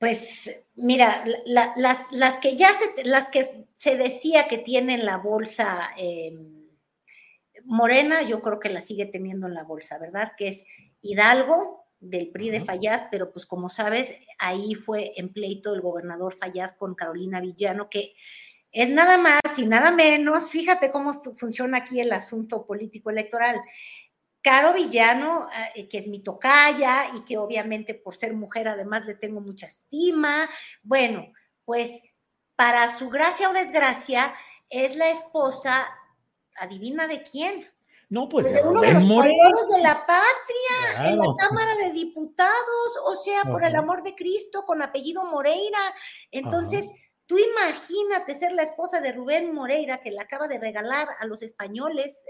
Pues 0.00 0.50
mira, 0.74 1.24
las, 1.46 2.10
las, 2.10 2.38
que 2.38 2.56
ya 2.56 2.70
se, 2.74 3.04
las 3.04 3.28
que 3.28 3.68
se 3.76 3.96
decía 3.96 4.48
que 4.48 4.58
tienen 4.58 5.06
la 5.06 5.18
bolsa 5.18 5.90
eh, 5.96 6.36
morena, 7.66 8.22
yo 8.22 8.40
creo 8.40 8.60
que 8.60 8.70
la 8.70 8.80
sigue 8.80 9.06
teniendo 9.06 9.46
en 9.46 9.54
la 9.54 9.64
bolsa, 9.64 9.98
¿verdad? 9.98 10.32
Que 10.36 10.48
es 10.48 10.66
Hidalgo, 11.02 11.86
del 12.00 12.30
PRI 12.30 12.50
de 12.50 12.64
Fayaz, 12.64 13.04
pero 13.10 13.32
pues 13.32 13.46
como 13.46 13.68
sabes, 13.68 14.20
ahí 14.38 14.74
fue 14.74 15.12
en 15.16 15.32
pleito 15.32 15.74
el 15.74 15.80
gobernador 15.80 16.36
Fayaz 16.36 16.74
con 16.76 16.94
Carolina 16.94 17.40
Villano, 17.40 17.88
que 17.88 18.14
es 18.72 18.90
nada 18.90 19.16
más 19.18 19.40
y 19.56 19.66
nada 19.66 19.90
menos, 19.90 20.50
fíjate 20.50 20.90
cómo 20.90 21.22
funciona 21.34 21.78
aquí 21.78 22.00
el 22.00 22.12
asunto 22.12 22.66
político 22.66 23.10
electoral. 23.10 23.56
Caro 24.42 24.74
Villano, 24.74 25.48
eh, 25.74 25.88
que 25.88 25.98
es 25.98 26.06
mi 26.06 26.22
tocaya 26.22 27.06
y 27.16 27.24
que 27.24 27.38
obviamente 27.38 27.94
por 27.94 28.14
ser 28.14 28.34
mujer 28.34 28.68
además 28.68 29.04
le 29.06 29.14
tengo 29.14 29.40
mucha 29.40 29.66
estima, 29.66 30.48
bueno, 30.82 31.32
pues 31.64 32.02
para 32.54 32.90
su 32.90 33.08
gracia 33.08 33.50
o 33.50 33.52
desgracia 33.52 34.34
es 34.68 34.96
la 34.96 35.10
esposa, 35.10 35.86
adivina 36.58 37.06
de 37.06 37.22
quién, 37.22 37.66
no, 38.08 38.28
pues, 38.28 38.46
pues 38.46 38.62
de, 38.62 38.68
uno 38.68 38.82
de 38.82 38.92
los 38.92 39.02
de 39.02 39.82
la 39.82 40.06
patria, 40.06 41.10
en 41.10 41.18
la 41.18 41.34
Cámara 41.36 41.74
de 41.74 41.90
Diputados, 41.90 42.92
o 43.04 43.16
sea, 43.16 43.42
por 43.42 43.64
el 43.64 43.74
amor 43.74 44.04
de 44.04 44.14
Cristo, 44.14 44.64
con 44.64 44.80
apellido 44.80 45.24
Moreira. 45.24 45.80
Entonces, 46.30 47.06
Tú 47.26 47.36
imagínate 47.38 48.36
ser 48.36 48.52
la 48.52 48.62
esposa 48.62 49.00
de 49.00 49.12
Rubén 49.12 49.52
Moreira, 49.52 50.00
que 50.00 50.12
le 50.12 50.20
acaba 50.20 50.46
de 50.46 50.60
regalar 50.60 51.08
a 51.18 51.26
los 51.26 51.42
españoles 51.42 52.24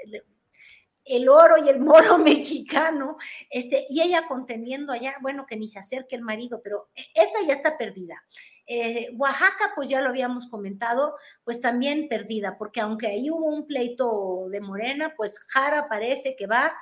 el, 1.05 1.29
oro 1.29 1.59
y 1.59 1.69
el 1.69 1.81
moro 1.81 2.17
mexicano, 2.19 3.19
este, 3.51 3.87
y 3.91 4.01
ella 4.01 4.27
contendiendo 4.27 4.93
allá, 4.93 5.17
bueno, 5.21 5.45
que 5.47 5.57
ni 5.57 5.69
se 5.69 5.79
acerque 5.79 6.17
el 6.17 6.23
marido, 6.23 6.63
pero 6.65 6.89
esa 7.15 7.47
ya 7.47 7.53
está 7.53 7.77
perdida. 7.77 8.25
Eh, 8.67 9.11
Oaxaca, 9.17 9.73
pues 9.75 9.89
ya 9.89 10.01
lo 10.01 10.09
habíamos 10.09 10.49
comentado, 10.49 11.17
pues 11.45 11.61
también 11.61 12.09
perdida, 12.09 12.59
porque 12.59 12.81
aunque 12.81 13.07
ahí 13.07 13.31
hubo 13.31 13.47
un 13.47 13.67
pleito 13.67 14.49
de 14.49 14.61
Morena, 14.61 15.15
pues 15.17 15.39
Jara 15.39 15.89
parece 15.89 16.35
que 16.35 16.47
va 16.47 16.73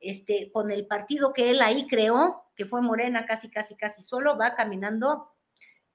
este, 0.00 0.50
con 0.52 0.70
el 0.70 0.86
partido 0.86 1.32
que 1.32 1.50
él 1.50 1.62
ahí 1.62 1.86
creó, 1.86 2.44
que 2.56 2.66
fue 2.66 2.82
Morena 2.82 3.26
casi, 3.26 3.50
casi, 3.50 3.74
casi 3.76 4.02
solo, 4.02 4.36
va 4.36 4.54
caminando 4.54 5.30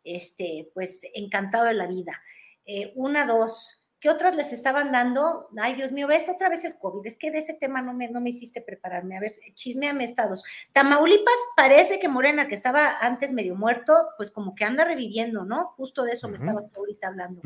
este, 0.03 0.71
pues 0.73 1.01
encantado 1.13 1.65
de 1.65 1.73
la 1.73 1.87
vida. 1.87 2.21
Eh, 2.65 2.93
una, 2.95 3.25
dos. 3.25 3.84
¿Qué 4.05 4.11
otros 4.11 4.35
les 4.35 4.53
estaban 4.53 4.91
dando? 4.91 5.49
Ay, 5.57 5.73
Dios 5.73 5.91
mío, 5.91 6.05
ves 6.05 6.29
otra 6.29 6.47
vez 6.47 6.63
el 6.63 6.77
COVID. 6.77 7.07
Es 7.07 7.17
que 7.17 7.31
de 7.31 7.39
ese 7.39 7.53
tema 7.53 7.81
no 7.81 7.91
me, 7.91 8.07
no 8.07 8.21
me 8.21 8.29
hiciste 8.29 8.61
prepararme. 8.61 9.17
A 9.17 9.19
ver, 9.19 9.31
chismeame 9.55 10.03
estados. 10.03 10.43
Tamaulipas 10.73 11.33
parece 11.55 11.99
que 11.99 12.07
Morena, 12.07 12.47
que 12.47 12.53
estaba 12.53 12.99
antes 13.01 13.31
medio 13.31 13.55
muerto, 13.55 14.09
pues 14.15 14.29
como 14.29 14.53
que 14.53 14.63
anda 14.63 14.85
reviviendo, 14.85 15.43
¿no? 15.43 15.73
Justo 15.75 16.03
de 16.03 16.11
eso 16.11 16.29
me 16.29 16.35
estabas 16.35 16.69
ahorita 16.77 17.07
hablando 17.07 17.41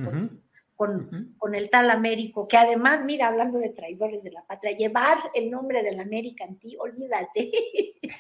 con, 0.76 1.34
con, 1.38 1.56
el 1.56 1.70
tal 1.70 1.92
Américo, 1.92 2.46
que 2.46 2.58
además, 2.58 3.06
mira, 3.06 3.30
hablando 3.30 3.58
de 3.58 3.70
traidores 3.70 4.22
de 4.22 4.32
la 4.32 4.46
patria, 4.46 4.76
llevar 4.76 5.18
el 5.34 5.50
nombre 5.50 5.82
del 5.82 5.98
América 6.02 6.44
en 6.44 6.60
ti, 6.60 6.76
olvídate. 6.78 7.52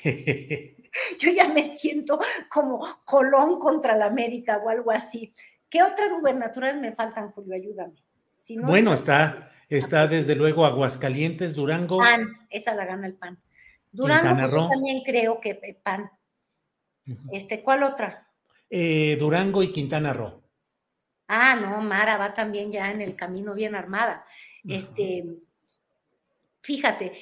Yo 1.19 1.29
ya 1.29 1.49
me 1.49 1.75
siento 1.75 2.21
como 2.49 2.87
Colón 3.03 3.59
contra 3.59 3.97
la 3.97 4.05
América 4.05 4.61
o 4.63 4.69
algo 4.69 4.91
así. 4.91 5.33
¿Qué 5.69 5.83
otras 5.83 6.13
gubernaturas 6.13 6.77
me 6.77 6.95
faltan, 6.95 7.31
Julio? 7.33 7.53
Ayúdame. 7.53 8.01
Bueno, 8.61 8.93
está, 8.93 9.51
está 9.69 10.07
desde 10.07 10.35
luego 10.35 10.65
Aguascalientes, 10.65 11.55
Durango. 11.55 11.99
PAN, 11.99 12.47
esa 12.49 12.73
la 12.75 12.85
gana 12.85 13.07
el 13.07 13.15
PAN. 13.15 13.39
Durango 13.91 14.69
también 14.69 15.03
creo 15.03 15.39
que 15.39 15.59
eh, 15.61 15.79
PAN. 15.81 16.11
Este, 17.31 17.63
¿Cuál 17.63 17.83
otra? 17.83 18.27
Eh, 18.69 19.17
Durango 19.19 19.63
y 19.63 19.71
Quintana 19.71 20.13
Roo. 20.13 20.43
Ah, 21.27 21.55
no, 21.55 21.81
Mara 21.81 22.17
va 22.17 22.33
también 22.33 22.71
ya 22.71 22.91
en 22.91 23.01
el 23.01 23.15
camino 23.15 23.53
bien 23.53 23.75
armada. 23.75 24.25
Este, 24.67 25.25
fíjate, 26.61 27.13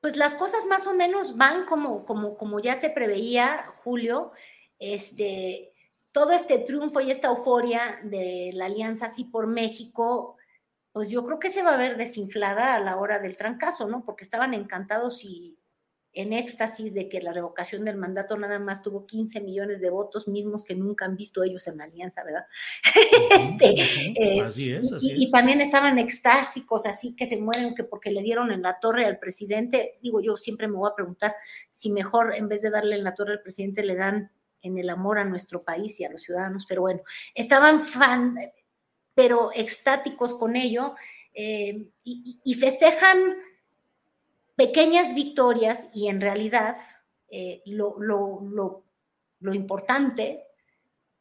pues 0.00 0.16
las 0.16 0.34
cosas 0.34 0.64
más 0.66 0.86
o 0.86 0.94
menos 0.94 1.36
van 1.36 1.64
como, 1.64 2.04
como, 2.04 2.36
como 2.36 2.60
ya 2.60 2.74
se 2.76 2.90
preveía, 2.90 3.72
Julio. 3.84 4.32
Este, 4.78 5.71
todo 6.12 6.32
este 6.32 6.58
triunfo 6.58 7.00
y 7.00 7.10
esta 7.10 7.28
euforia 7.28 8.00
de 8.04 8.50
la 8.54 8.66
alianza 8.66 9.06
así 9.06 9.24
por 9.24 9.46
México, 9.46 10.36
pues 10.92 11.08
yo 11.08 11.24
creo 11.24 11.38
que 11.38 11.50
se 11.50 11.62
va 11.62 11.74
a 11.74 11.78
ver 11.78 11.96
desinflada 11.96 12.74
a 12.74 12.80
la 12.80 12.98
hora 12.98 13.18
del 13.18 13.36
trancazo, 13.36 13.88
¿no? 13.88 14.04
Porque 14.04 14.24
estaban 14.24 14.52
encantados 14.52 15.24
y 15.24 15.58
en 16.14 16.34
éxtasis 16.34 16.92
de 16.92 17.08
que 17.08 17.22
la 17.22 17.32
revocación 17.32 17.86
del 17.86 17.96
mandato 17.96 18.36
nada 18.36 18.58
más 18.58 18.82
tuvo 18.82 19.06
15 19.06 19.40
millones 19.40 19.80
de 19.80 19.88
votos, 19.88 20.28
mismos 20.28 20.64
que 20.64 20.74
nunca 20.74 21.06
han 21.06 21.16
visto 21.16 21.42
ellos 21.42 21.66
en 21.66 21.78
la 21.78 21.84
alianza, 21.84 22.22
¿verdad? 22.22 22.44
este, 23.40 23.80
eh, 24.22 24.42
así 24.42 24.72
es, 24.72 24.92
así 24.92 25.10
y, 25.10 25.24
y, 25.24 25.30
también 25.30 25.62
estaban 25.62 25.98
extásicos, 25.98 26.84
así 26.84 27.16
que 27.16 27.24
se 27.24 27.38
mueren 27.38 27.74
que 27.74 27.84
porque 27.84 28.10
le 28.10 28.20
dieron 28.20 28.52
en 28.52 28.60
la 28.60 28.78
torre 28.78 29.06
al 29.06 29.18
presidente. 29.18 29.98
Digo, 30.02 30.20
yo 30.20 30.36
siempre 30.36 30.68
me 30.68 30.76
voy 30.76 30.90
a 30.90 30.94
preguntar 30.94 31.34
si 31.70 31.90
mejor 31.90 32.34
en 32.34 32.48
vez 32.48 32.60
de 32.60 32.68
darle 32.68 32.96
en 32.96 33.04
la 33.04 33.14
torre 33.14 33.32
al 33.32 33.42
presidente 33.42 33.82
le 33.82 33.94
dan 33.94 34.30
en 34.62 34.78
el 34.78 34.88
amor 34.90 35.18
a 35.18 35.24
nuestro 35.24 35.60
país 35.60 35.98
y 36.00 36.04
a 36.04 36.10
los 36.10 36.22
ciudadanos, 36.22 36.66
pero 36.68 36.82
bueno, 36.82 37.02
estaban 37.34 37.80
fan, 37.80 38.36
pero 39.14 39.50
extáticos 39.54 40.34
con 40.34 40.56
ello 40.56 40.94
eh, 41.34 41.88
y, 42.04 42.54
festejan 42.54 43.36
pequeñas 44.54 45.14
victorias 45.14 45.90
y 45.94 46.08
en 46.08 46.20
realidad 46.20 46.76
eh, 47.28 47.62
lo, 47.66 48.84
importante, 49.52 50.44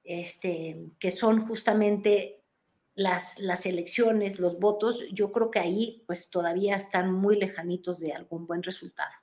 este, 0.04 0.92
que 1.00 1.12
son 1.12 1.48
justamente 1.48 2.44
las, 2.94 3.40
las 3.40 3.66
elecciones, 3.66 4.40
los 4.40 4.60
votos, 4.60 5.04
yo 5.12 5.32
creo 5.32 5.50
que 5.50 5.60
ahí 5.60 6.04
pues 6.06 6.30
todavía 6.30 6.76
están 6.76 7.14
muy 7.14 7.38
lejanitos 7.38 8.00
de 8.00 8.14
algún 8.14 8.46
buen 8.46 8.64
resultado. 8.64 9.14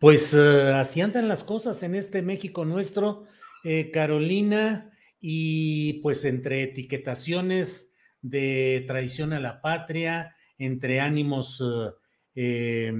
Pues 0.00 0.32
eh, 0.32 0.72
así 0.72 1.02
andan 1.02 1.28
las 1.28 1.44
cosas 1.44 1.82
en 1.82 1.94
este 1.94 2.22
México 2.22 2.64
nuestro, 2.64 3.26
eh, 3.62 3.90
Carolina, 3.92 4.90
y 5.20 6.00
pues 6.00 6.24
entre 6.24 6.62
etiquetaciones 6.62 7.94
de 8.22 8.82
traición 8.88 9.34
a 9.34 9.40
la 9.40 9.60
patria, 9.60 10.34
entre 10.56 11.00
ánimos 11.00 11.62
eh, 12.34 12.92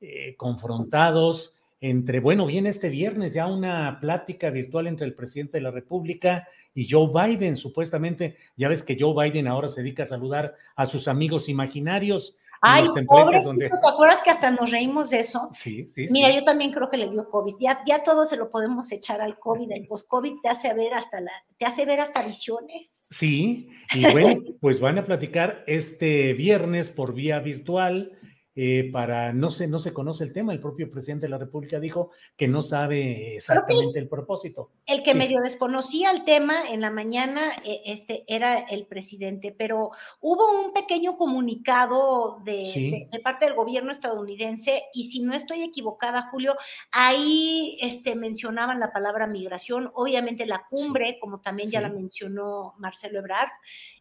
eh, 0.00 0.36
confrontados 0.36 1.56
entre, 1.80 2.20
bueno, 2.20 2.44
viene 2.44 2.68
este 2.68 2.88
viernes 2.88 3.34
ya 3.34 3.46
una 3.46 3.98
plática 4.00 4.50
virtual 4.50 4.86
entre 4.86 5.06
el 5.06 5.14
presidente 5.14 5.58
de 5.58 5.62
la 5.62 5.70
República 5.70 6.46
y 6.74 6.88
Joe 6.90 7.08
Biden, 7.10 7.56
supuestamente, 7.56 8.36
ya 8.56 8.68
ves 8.68 8.84
que 8.84 8.96
Joe 8.98 9.14
Biden 9.14 9.46
ahora 9.46 9.68
se 9.68 9.82
dedica 9.82 10.02
a 10.02 10.06
saludar 10.06 10.54
a 10.76 10.86
sus 10.86 11.08
amigos 11.08 11.48
imaginarios. 11.48 12.36
Ay, 12.60 12.86
pobre, 13.06 13.42
donde... 13.42 13.68
¿te 13.68 13.88
acuerdas 13.88 14.20
que 14.22 14.30
hasta 14.30 14.50
nos 14.50 14.70
reímos 14.70 15.10
de 15.10 15.20
eso? 15.20 15.48
Sí, 15.52 15.86
sí. 15.86 16.08
Mira, 16.10 16.34
yo 16.34 16.44
también 16.44 16.72
creo 16.72 16.90
que 16.90 16.96
le 16.96 17.08
dio 17.08 17.28
COVID. 17.30 17.56
Ya, 17.60 17.82
ya 17.86 18.02
todo 18.02 18.26
se 18.26 18.36
lo 18.36 18.50
podemos 18.50 18.90
echar 18.92 19.20
al 19.20 19.38
COVID. 19.38 19.70
El 19.70 19.86
post-COVID 19.86 20.40
te 20.42 20.48
hace 20.48 20.74
ver 20.74 20.94
hasta 20.94 21.20
la, 21.20 21.32
te 21.56 21.66
hace 21.66 21.84
ver 21.84 22.00
hasta 22.00 22.22
visiones. 22.22 23.06
Sí, 23.10 23.70
y 23.94 24.10
bueno, 24.10 24.42
pues 24.60 24.80
van 24.80 24.98
a 24.98 25.04
platicar 25.04 25.64
este 25.66 26.32
viernes 26.34 26.90
por 26.90 27.14
vía 27.14 27.40
virtual 27.40 28.12
eh, 28.60 28.90
para, 28.90 29.32
no 29.32 29.52
se, 29.52 29.68
no 29.68 29.78
se 29.78 29.92
conoce 29.92 30.24
el 30.24 30.32
tema, 30.32 30.52
el 30.52 30.58
propio 30.58 30.90
presidente 30.90 31.26
de 31.26 31.30
la 31.30 31.38
República 31.38 31.78
dijo 31.78 32.10
que 32.36 32.48
no 32.48 32.62
sabe 32.62 33.36
exactamente 33.36 34.00
el 34.00 34.08
propósito. 34.08 34.72
El 34.84 35.04
que 35.04 35.14
medio 35.14 35.40
desconocía 35.40 36.10
el 36.10 36.24
tema 36.24 36.68
en 36.68 36.80
la 36.80 36.90
mañana 36.90 37.52
e, 37.64 37.82
este, 37.84 38.24
era 38.26 38.58
el 38.58 38.88
presidente, 38.88 39.54
pero 39.56 39.92
hubo 40.20 40.60
un 40.60 40.72
pequeño 40.72 41.16
comunicado 41.16 42.40
de, 42.44 43.06
de, 43.12 43.20
parte 43.20 43.44
del 43.44 43.54
gobierno 43.54 43.92
estadounidense 43.92 44.82
y 44.92 45.08
si 45.08 45.20
no 45.20 45.34
estoy 45.34 45.62
equivocada, 45.62 46.28
Julio, 46.32 46.56
ahí 46.90 47.78
este, 47.80 48.16
mencionaban 48.16 48.80
la 48.80 48.92
palabra 48.92 49.28
migración, 49.28 49.92
obviamente 49.94 50.46
la 50.46 50.64
cumbre, 50.68 51.18
como 51.20 51.40
también 51.42 51.70
ya 51.70 51.80
la 51.80 51.90
mencionó 51.90 52.74
Marcelo 52.78 53.20
Ebrard, 53.20 53.50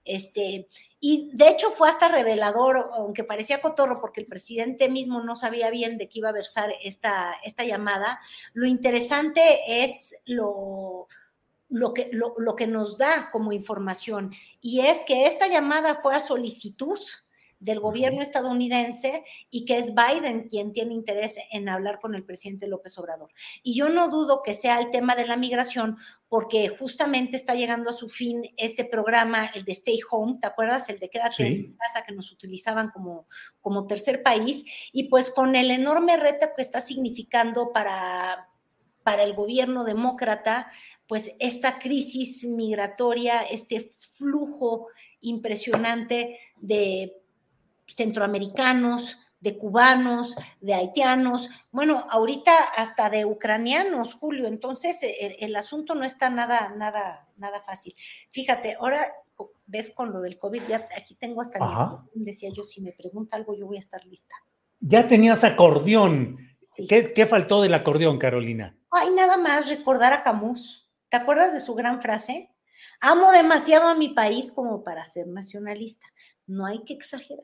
este, 0.04 0.68
y 1.00 1.30
de 1.34 1.50
hecho 1.50 1.70
fue 1.72 1.90
hasta 1.90 2.08
revelador, 2.08 2.90
aunque 2.94 3.24
parecía 3.24 3.62
cotorro, 3.62 4.02
porque 4.02 4.22
el 4.22 4.28
presidente 4.28 4.90
mismo 4.90 5.22
no 5.22 5.36
sabía 5.36 5.70
bien 5.70 5.98
de 5.98 6.10
qué 6.10 6.20
iba 6.20 6.30
a 6.30 6.34
versar 6.34 6.74
esta, 6.84 7.36
esta 7.44 7.64
llamada. 7.64 8.20
Lo 8.54 8.66
interesante 8.66 9.84
es 9.84 10.16
lo, 10.26 11.08
lo, 11.70 11.94
que, 11.94 12.10
lo, 12.12 12.34
lo 12.38 12.56
que 12.56 12.68
nos 12.68 12.98
da 12.98 13.30
como 13.32 13.52
información, 13.52 14.34
y 14.60 14.82
es 14.82 15.04
que 15.04 15.28
esta 15.28 15.48
llamada 15.48 15.96
fue 16.02 16.16
a 16.16 16.20
solicitud 16.20 17.00
del 17.60 17.80
gobierno 17.80 18.22
estadounidense 18.22 19.24
y 19.50 19.66
que 19.66 19.78
es 19.78 19.94
Biden 19.96 20.48
quien 20.48 20.74
tiene 20.74 20.94
interés 20.94 21.38
en 21.52 21.70
hablar 21.70 22.00
con 22.00 22.14
el 22.14 22.24
presidente 22.24 22.68
López 22.68 22.98
Obrador. 22.98 23.32
Y 23.64 23.76
yo 23.76 23.90
no 23.90 24.10
dudo 24.10 24.44
que 24.44 24.54
sea 24.54 24.80
el 24.80 24.92
tema 24.92 25.16
de 25.16 25.26
la 25.26 25.38
migración, 25.38 25.98
porque 26.30 26.70
justamente 26.70 27.36
está 27.36 27.56
llegando 27.56 27.90
a 27.90 27.94
su 27.94 28.10
fin 28.10 28.44
este 28.58 28.86
programa, 28.86 29.46
el 29.46 29.64
de 29.64 29.72
Stay 29.72 30.00
Home, 30.12 30.38
¿te 30.42 30.48
acuerdas? 30.48 30.90
El 30.90 31.00
de 31.00 31.10
quédate 31.10 31.48
en 31.48 31.78
casa 31.78 32.04
que 32.06 32.14
nos 32.14 32.32
utilizaban 32.32 32.92
como, 32.92 33.28
como 33.62 33.88
tercer 33.88 34.22
país, 34.24 34.64
y 34.92 35.06
pues 35.06 35.32
con 35.32 35.56
el 35.56 35.72
enorme 35.72 36.18
reto 36.18 36.48
que 36.56 36.62
está 36.62 36.82
significando 36.82 37.72
para, 37.72 38.50
para 39.04 39.24
el 39.24 39.34
gobierno 39.34 39.84
demócrata, 39.84 40.72
pues 41.08 41.36
esta 41.40 41.80
crisis 41.80 42.44
migratoria, 42.44 43.42
este 43.42 43.94
flujo 44.14 44.88
impresionante 45.22 46.38
de 46.58 47.14
centroamericanos, 47.88 49.28
de 49.40 49.58
cubanos, 49.58 50.36
de 50.62 50.74
haitianos, 50.74 51.50
bueno, 51.72 52.06
ahorita 52.10 52.54
hasta 52.76 53.10
de 53.10 53.26
ucranianos, 53.26 54.16
Julio. 54.16 54.48
Entonces, 54.48 55.02
e, 55.04 55.38
el, 55.40 55.56
asunto 55.56 55.96
no 55.96 56.06
está 56.06 56.30
nada, 56.30 56.74
nada, 56.76 57.28
nada 57.38 57.62
fácil. 57.62 57.96
Fíjate, 58.32 58.76
ahora 58.80 59.14
ves 59.68 59.92
con 59.92 60.12
lo 60.12 60.22
del 60.22 60.40
COVID, 60.40 60.64
ya 60.68 60.88
aquí 60.98 61.16
tengo 61.16 61.42
hasta 61.42 61.60
mi, 61.60 62.24
decía 62.24 62.50
yo, 62.56 62.64
si 62.64 62.82
me 62.82 62.94
pregunta 62.94 63.36
algo, 63.36 63.56
yo 63.56 63.68
voy 63.68 63.78
a 63.78 63.82
estar 63.82 64.04
lista. 64.06 64.34
Ya 64.80 65.08
tenías 65.08 65.44
acordeón. 65.44 66.38
¿Qué, 66.88 67.12
¿Qué, 67.14 67.26
faltó 67.26 67.62
del 67.62 67.74
acordeón, 67.74 68.18
Carolina? 68.18 68.78
Ay, 68.92 69.10
nada 69.12 69.38
más 69.38 69.68
recordar 69.68 70.14
a 70.14 70.24
Camus. 70.24 70.88
¿Te 71.10 71.18
acuerdas 71.18 71.54
de 71.54 71.60
su 71.60 71.74
gran 71.76 72.02
frase? 72.02 72.52
Amo 73.00 73.32
demasiado 73.32 73.88
a 73.88 73.96
mi 73.96 74.10
país 74.10 74.52
como 74.52 74.84
para 74.84 75.06
ser 75.06 75.28
nacionalista. 75.28 76.08
No 76.48 76.66
hay 76.66 76.84
que 76.86 76.94
exagerar, 76.94 77.44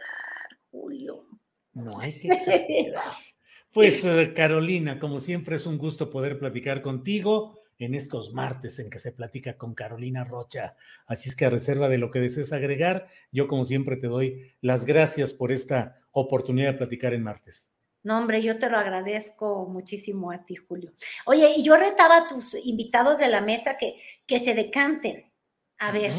Julio. 0.72 1.26
No 1.74 2.00
hay 2.00 2.14
que 2.20 2.30
exagerar. 2.30 3.04
Pues 3.74 4.06
eh, 4.06 4.34
Carolina, 4.36 5.00
como 5.00 5.20
siempre 5.20 5.56
es 5.56 5.66
un 5.66 5.80
gusto 5.80 6.12
poder 6.12 6.38
platicar 6.38 6.84
contigo 6.84 7.64
en 7.80 7.96
estos 7.96 8.32
martes 8.32 8.78
en 8.78 8.92
que 8.92 9.00
se 9.00 9.12
platica 9.12 9.58
con 9.58 9.74
Carolina 9.74 10.24
Rocha. 10.24 10.76
Así 11.08 11.28
es 11.28 11.36
que 11.36 11.46
a 11.46 11.50
reserva 11.50 11.90
de 11.90 11.98
lo 11.98 12.12
que 12.12 12.20
desees 12.20 12.54
agregar, 12.54 13.08
yo 13.32 13.48
como 13.48 13.66
siempre 13.66 13.98
te 13.98 14.06
doy 14.06 14.52
las 14.62 14.86
gracias 14.86 15.34
por 15.34 15.52
esta 15.52 16.00
oportunidad 16.12 16.74
de 16.74 16.78
platicar 16.78 17.16
en 17.16 17.24
martes. 17.24 17.74
No, 18.04 18.20
hombre, 18.20 18.44
yo 18.44 18.60
te 18.60 18.70
lo 18.70 18.78
agradezco 18.78 19.66
muchísimo 19.66 20.32
a 20.32 20.46
ti, 20.46 20.56
Julio. 20.56 20.92
Oye, 21.26 21.54
y 21.58 21.64
yo 21.64 21.76
retaba 21.76 22.18
a 22.18 22.28
tus 22.28 22.54
invitados 22.66 23.18
de 23.18 23.30
la 23.30 23.42
mesa 23.42 23.78
que, 23.78 23.96
que 24.28 24.40
se 24.40 24.54
decanten. 24.54 25.32
A 25.80 25.92
ver, 25.92 26.12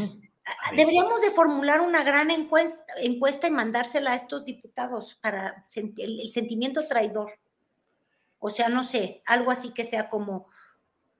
Deberíamos 0.76 1.20
de 1.20 1.30
formular 1.30 1.80
una 1.80 2.02
gran 2.04 2.30
encuesta, 2.30 2.84
encuesta 2.98 3.46
y 3.46 3.50
mandársela 3.50 4.12
a 4.12 4.16
estos 4.16 4.44
diputados 4.44 5.14
para 5.22 5.64
el, 5.74 6.30
sentimiento 6.30 6.86
traidor. 6.86 7.32
O 8.38 8.50
sea, 8.50 8.68
no 8.68 8.84
sé, 8.84 9.22
algo 9.26 9.50
así 9.50 9.70
que 9.70 9.84
sea 9.84 10.08
como 10.08 10.48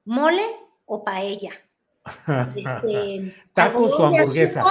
mole 0.04 0.44
o 0.84 1.04
paella. 1.04 1.52
Este, 2.54 3.34
Tacos 3.54 3.98
o 3.98 4.06
hamburguesa. 4.06 4.62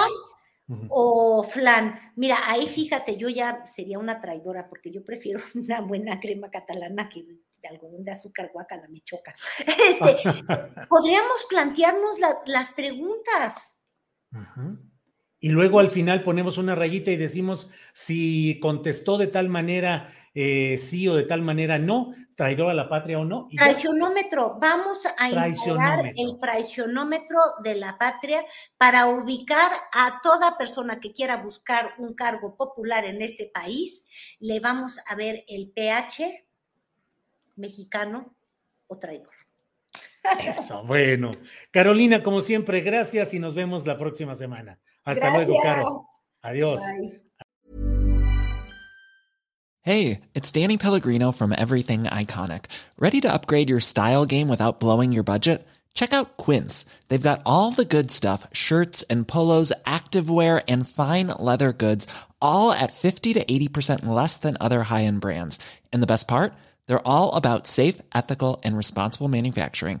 O 0.88 1.42
flan. 1.42 2.12
Mira, 2.16 2.38
ahí 2.48 2.66
fíjate, 2.66 3.16
yo 3.16 3.28
ya 3.28 3.66
sería 3.66 3.98
una 3.98 4.20
traidora 4.20 4.68
porque 4.68 4.90
yo 4.90 5.04
prefiero 5.04 5.40
una 5.54 5.80
buena 5.80 6.20
crema 6.20 6.50
catalana 6.50 7.08
que 7.08 7.24
de 7.24 7.68
algodón 7.68 8.04
de 8.04 8.12
azúcar 8.12 8.50
guacala 8.52 8.86
me 8.88 9.00
choca. 9.00 9.34
Este, 9.66 10.44
podríamos 10.88 11.44
plantearnos 11.48 12.18
las 12.46 12.72
preguntas. 12.72 13.83
Y 15.40 15.50
luego 15.50 15.78
al 15.78 15.88
final 15.88 16.22
ponemos 16.22 16.56
una 16.56 16.74
rayita 16.74 17.10
y 17.10 17.16
decimos 17.16 17.70
si 17.92 18.58
contestó 18.60 19.18
de 19.18 19.26
tal 19.26 19.48
manera 19.48 20.08
eh, 20.34 20.78
sí 20.78 21.06
o 21.06 21.14
de 21.14 21.22
tal 21.22 21.42
manera 21.42 21.78
no, 21.78 22.14
traidor 22.34 22.70
a 22.70 22.74
la 22.74 22.88
patria 22.88 23.20
o 23.20 23.24
no. 23.24 23.48
Traicionómetro, 23.54 24.58
vamos 24.58 25.06
a 25.18 25.28
instalar 25.28 26.12
el 26.16 26.40
traicionómetro 26.40 27.38
de 27.62 27.76
la 27.76 27.96
patria 27.98 28.44
para 28.76 29.06
ubicar 29.06 29.70
a 29.92 30.20
toda 30.22 30.58
persona 30.58 30.98
que 30.98 31.12
quiera 31.12 31.36
buscar 31.36 31.94
un 31.98 32.14
cargo 32.14 32.56
popular 32.56 33.04
en 33.04 33.22
este 33.22 33.50
país. 33.52 34.08
Le 34.40 34.58
vamos 34.60 34.98
a 35.06 35.14
ver 35.14 35.44
el 35.46 35.70
pH 35.70 36.46
mexicano 37.56 38.34
o 38.88 38.98
traidor. 38.98 39.33
Eso, 40.40 40.82
bueno. 40.84 41.32
Carolina, 41.70 42.22
como 42.22 42.40
siempre, 42.40 42.80
gracias 42.80 43.34
y 43.34 43.38
nos 43.38 43.54
vemos 43.54 43.86
la 43.86 43.98
próxima 43.98 44.34
semana. 44.34 44.78
Hasta 45.04 45.30
luego, 45.30 45.60
Caro. 45.62 46.02
Adiós. 46.42 46.80
Hey, 49.82 50.22
it's 50.34 50.50
Danny 50.50 50.78
Pellegrino 50.78 51.30
from 51.30 51.52
Everything 51.52 52.04
Iconic. 52.04 52.66
Ready 52.98 53.20
to 53.20 53.32
upgrade 53.32 53.68
your 53.68 53.80
style 53.80 54.24
game 54.24 54.48
without 54.48 54.80
blowing 54.80 55.12
your 55.12 55.24
budget? 55.24 55.66
Check 55.92 56.14
out 56.14 56.38
Quince. 56.38 56.86
They've 57.08 57.20
got 57.30 57.42
all 57.44 57.70
the 57.70 57.84
good 57.84 58.10
stuff 58.10 58.46
shirts 58.52 59.02
and 59.10 59.28
polos, 59.28 59.72
activewear, 59.84 60.62
and 60.68 60.88
fine 60.88 61.28
leather 61.38 61.72
goods, 61.72 62.06
all 62.40 62.72
at 62.72 62.92
50 62.92 63.34
to 63.34 63.44
80% 63.44 64.06
less 64.06 64.38
than 64.38 64.56
other 64.58 64.84
high 64.84 65.04
end 65.04 65.20
brands. 65.20 65.58
And 65.92 66.02
the 66.02 66.08
best 66.08 66.26
part? 66.26 66.54
They're 66.86 67.06
all 67.06 67.34
about 67.34 67.66
safe, 67.66 68.00
ethical, 68.14 68.60
and 68.64 68.76
responsible 68.76 69.28
manufacturing. 69.28 70.00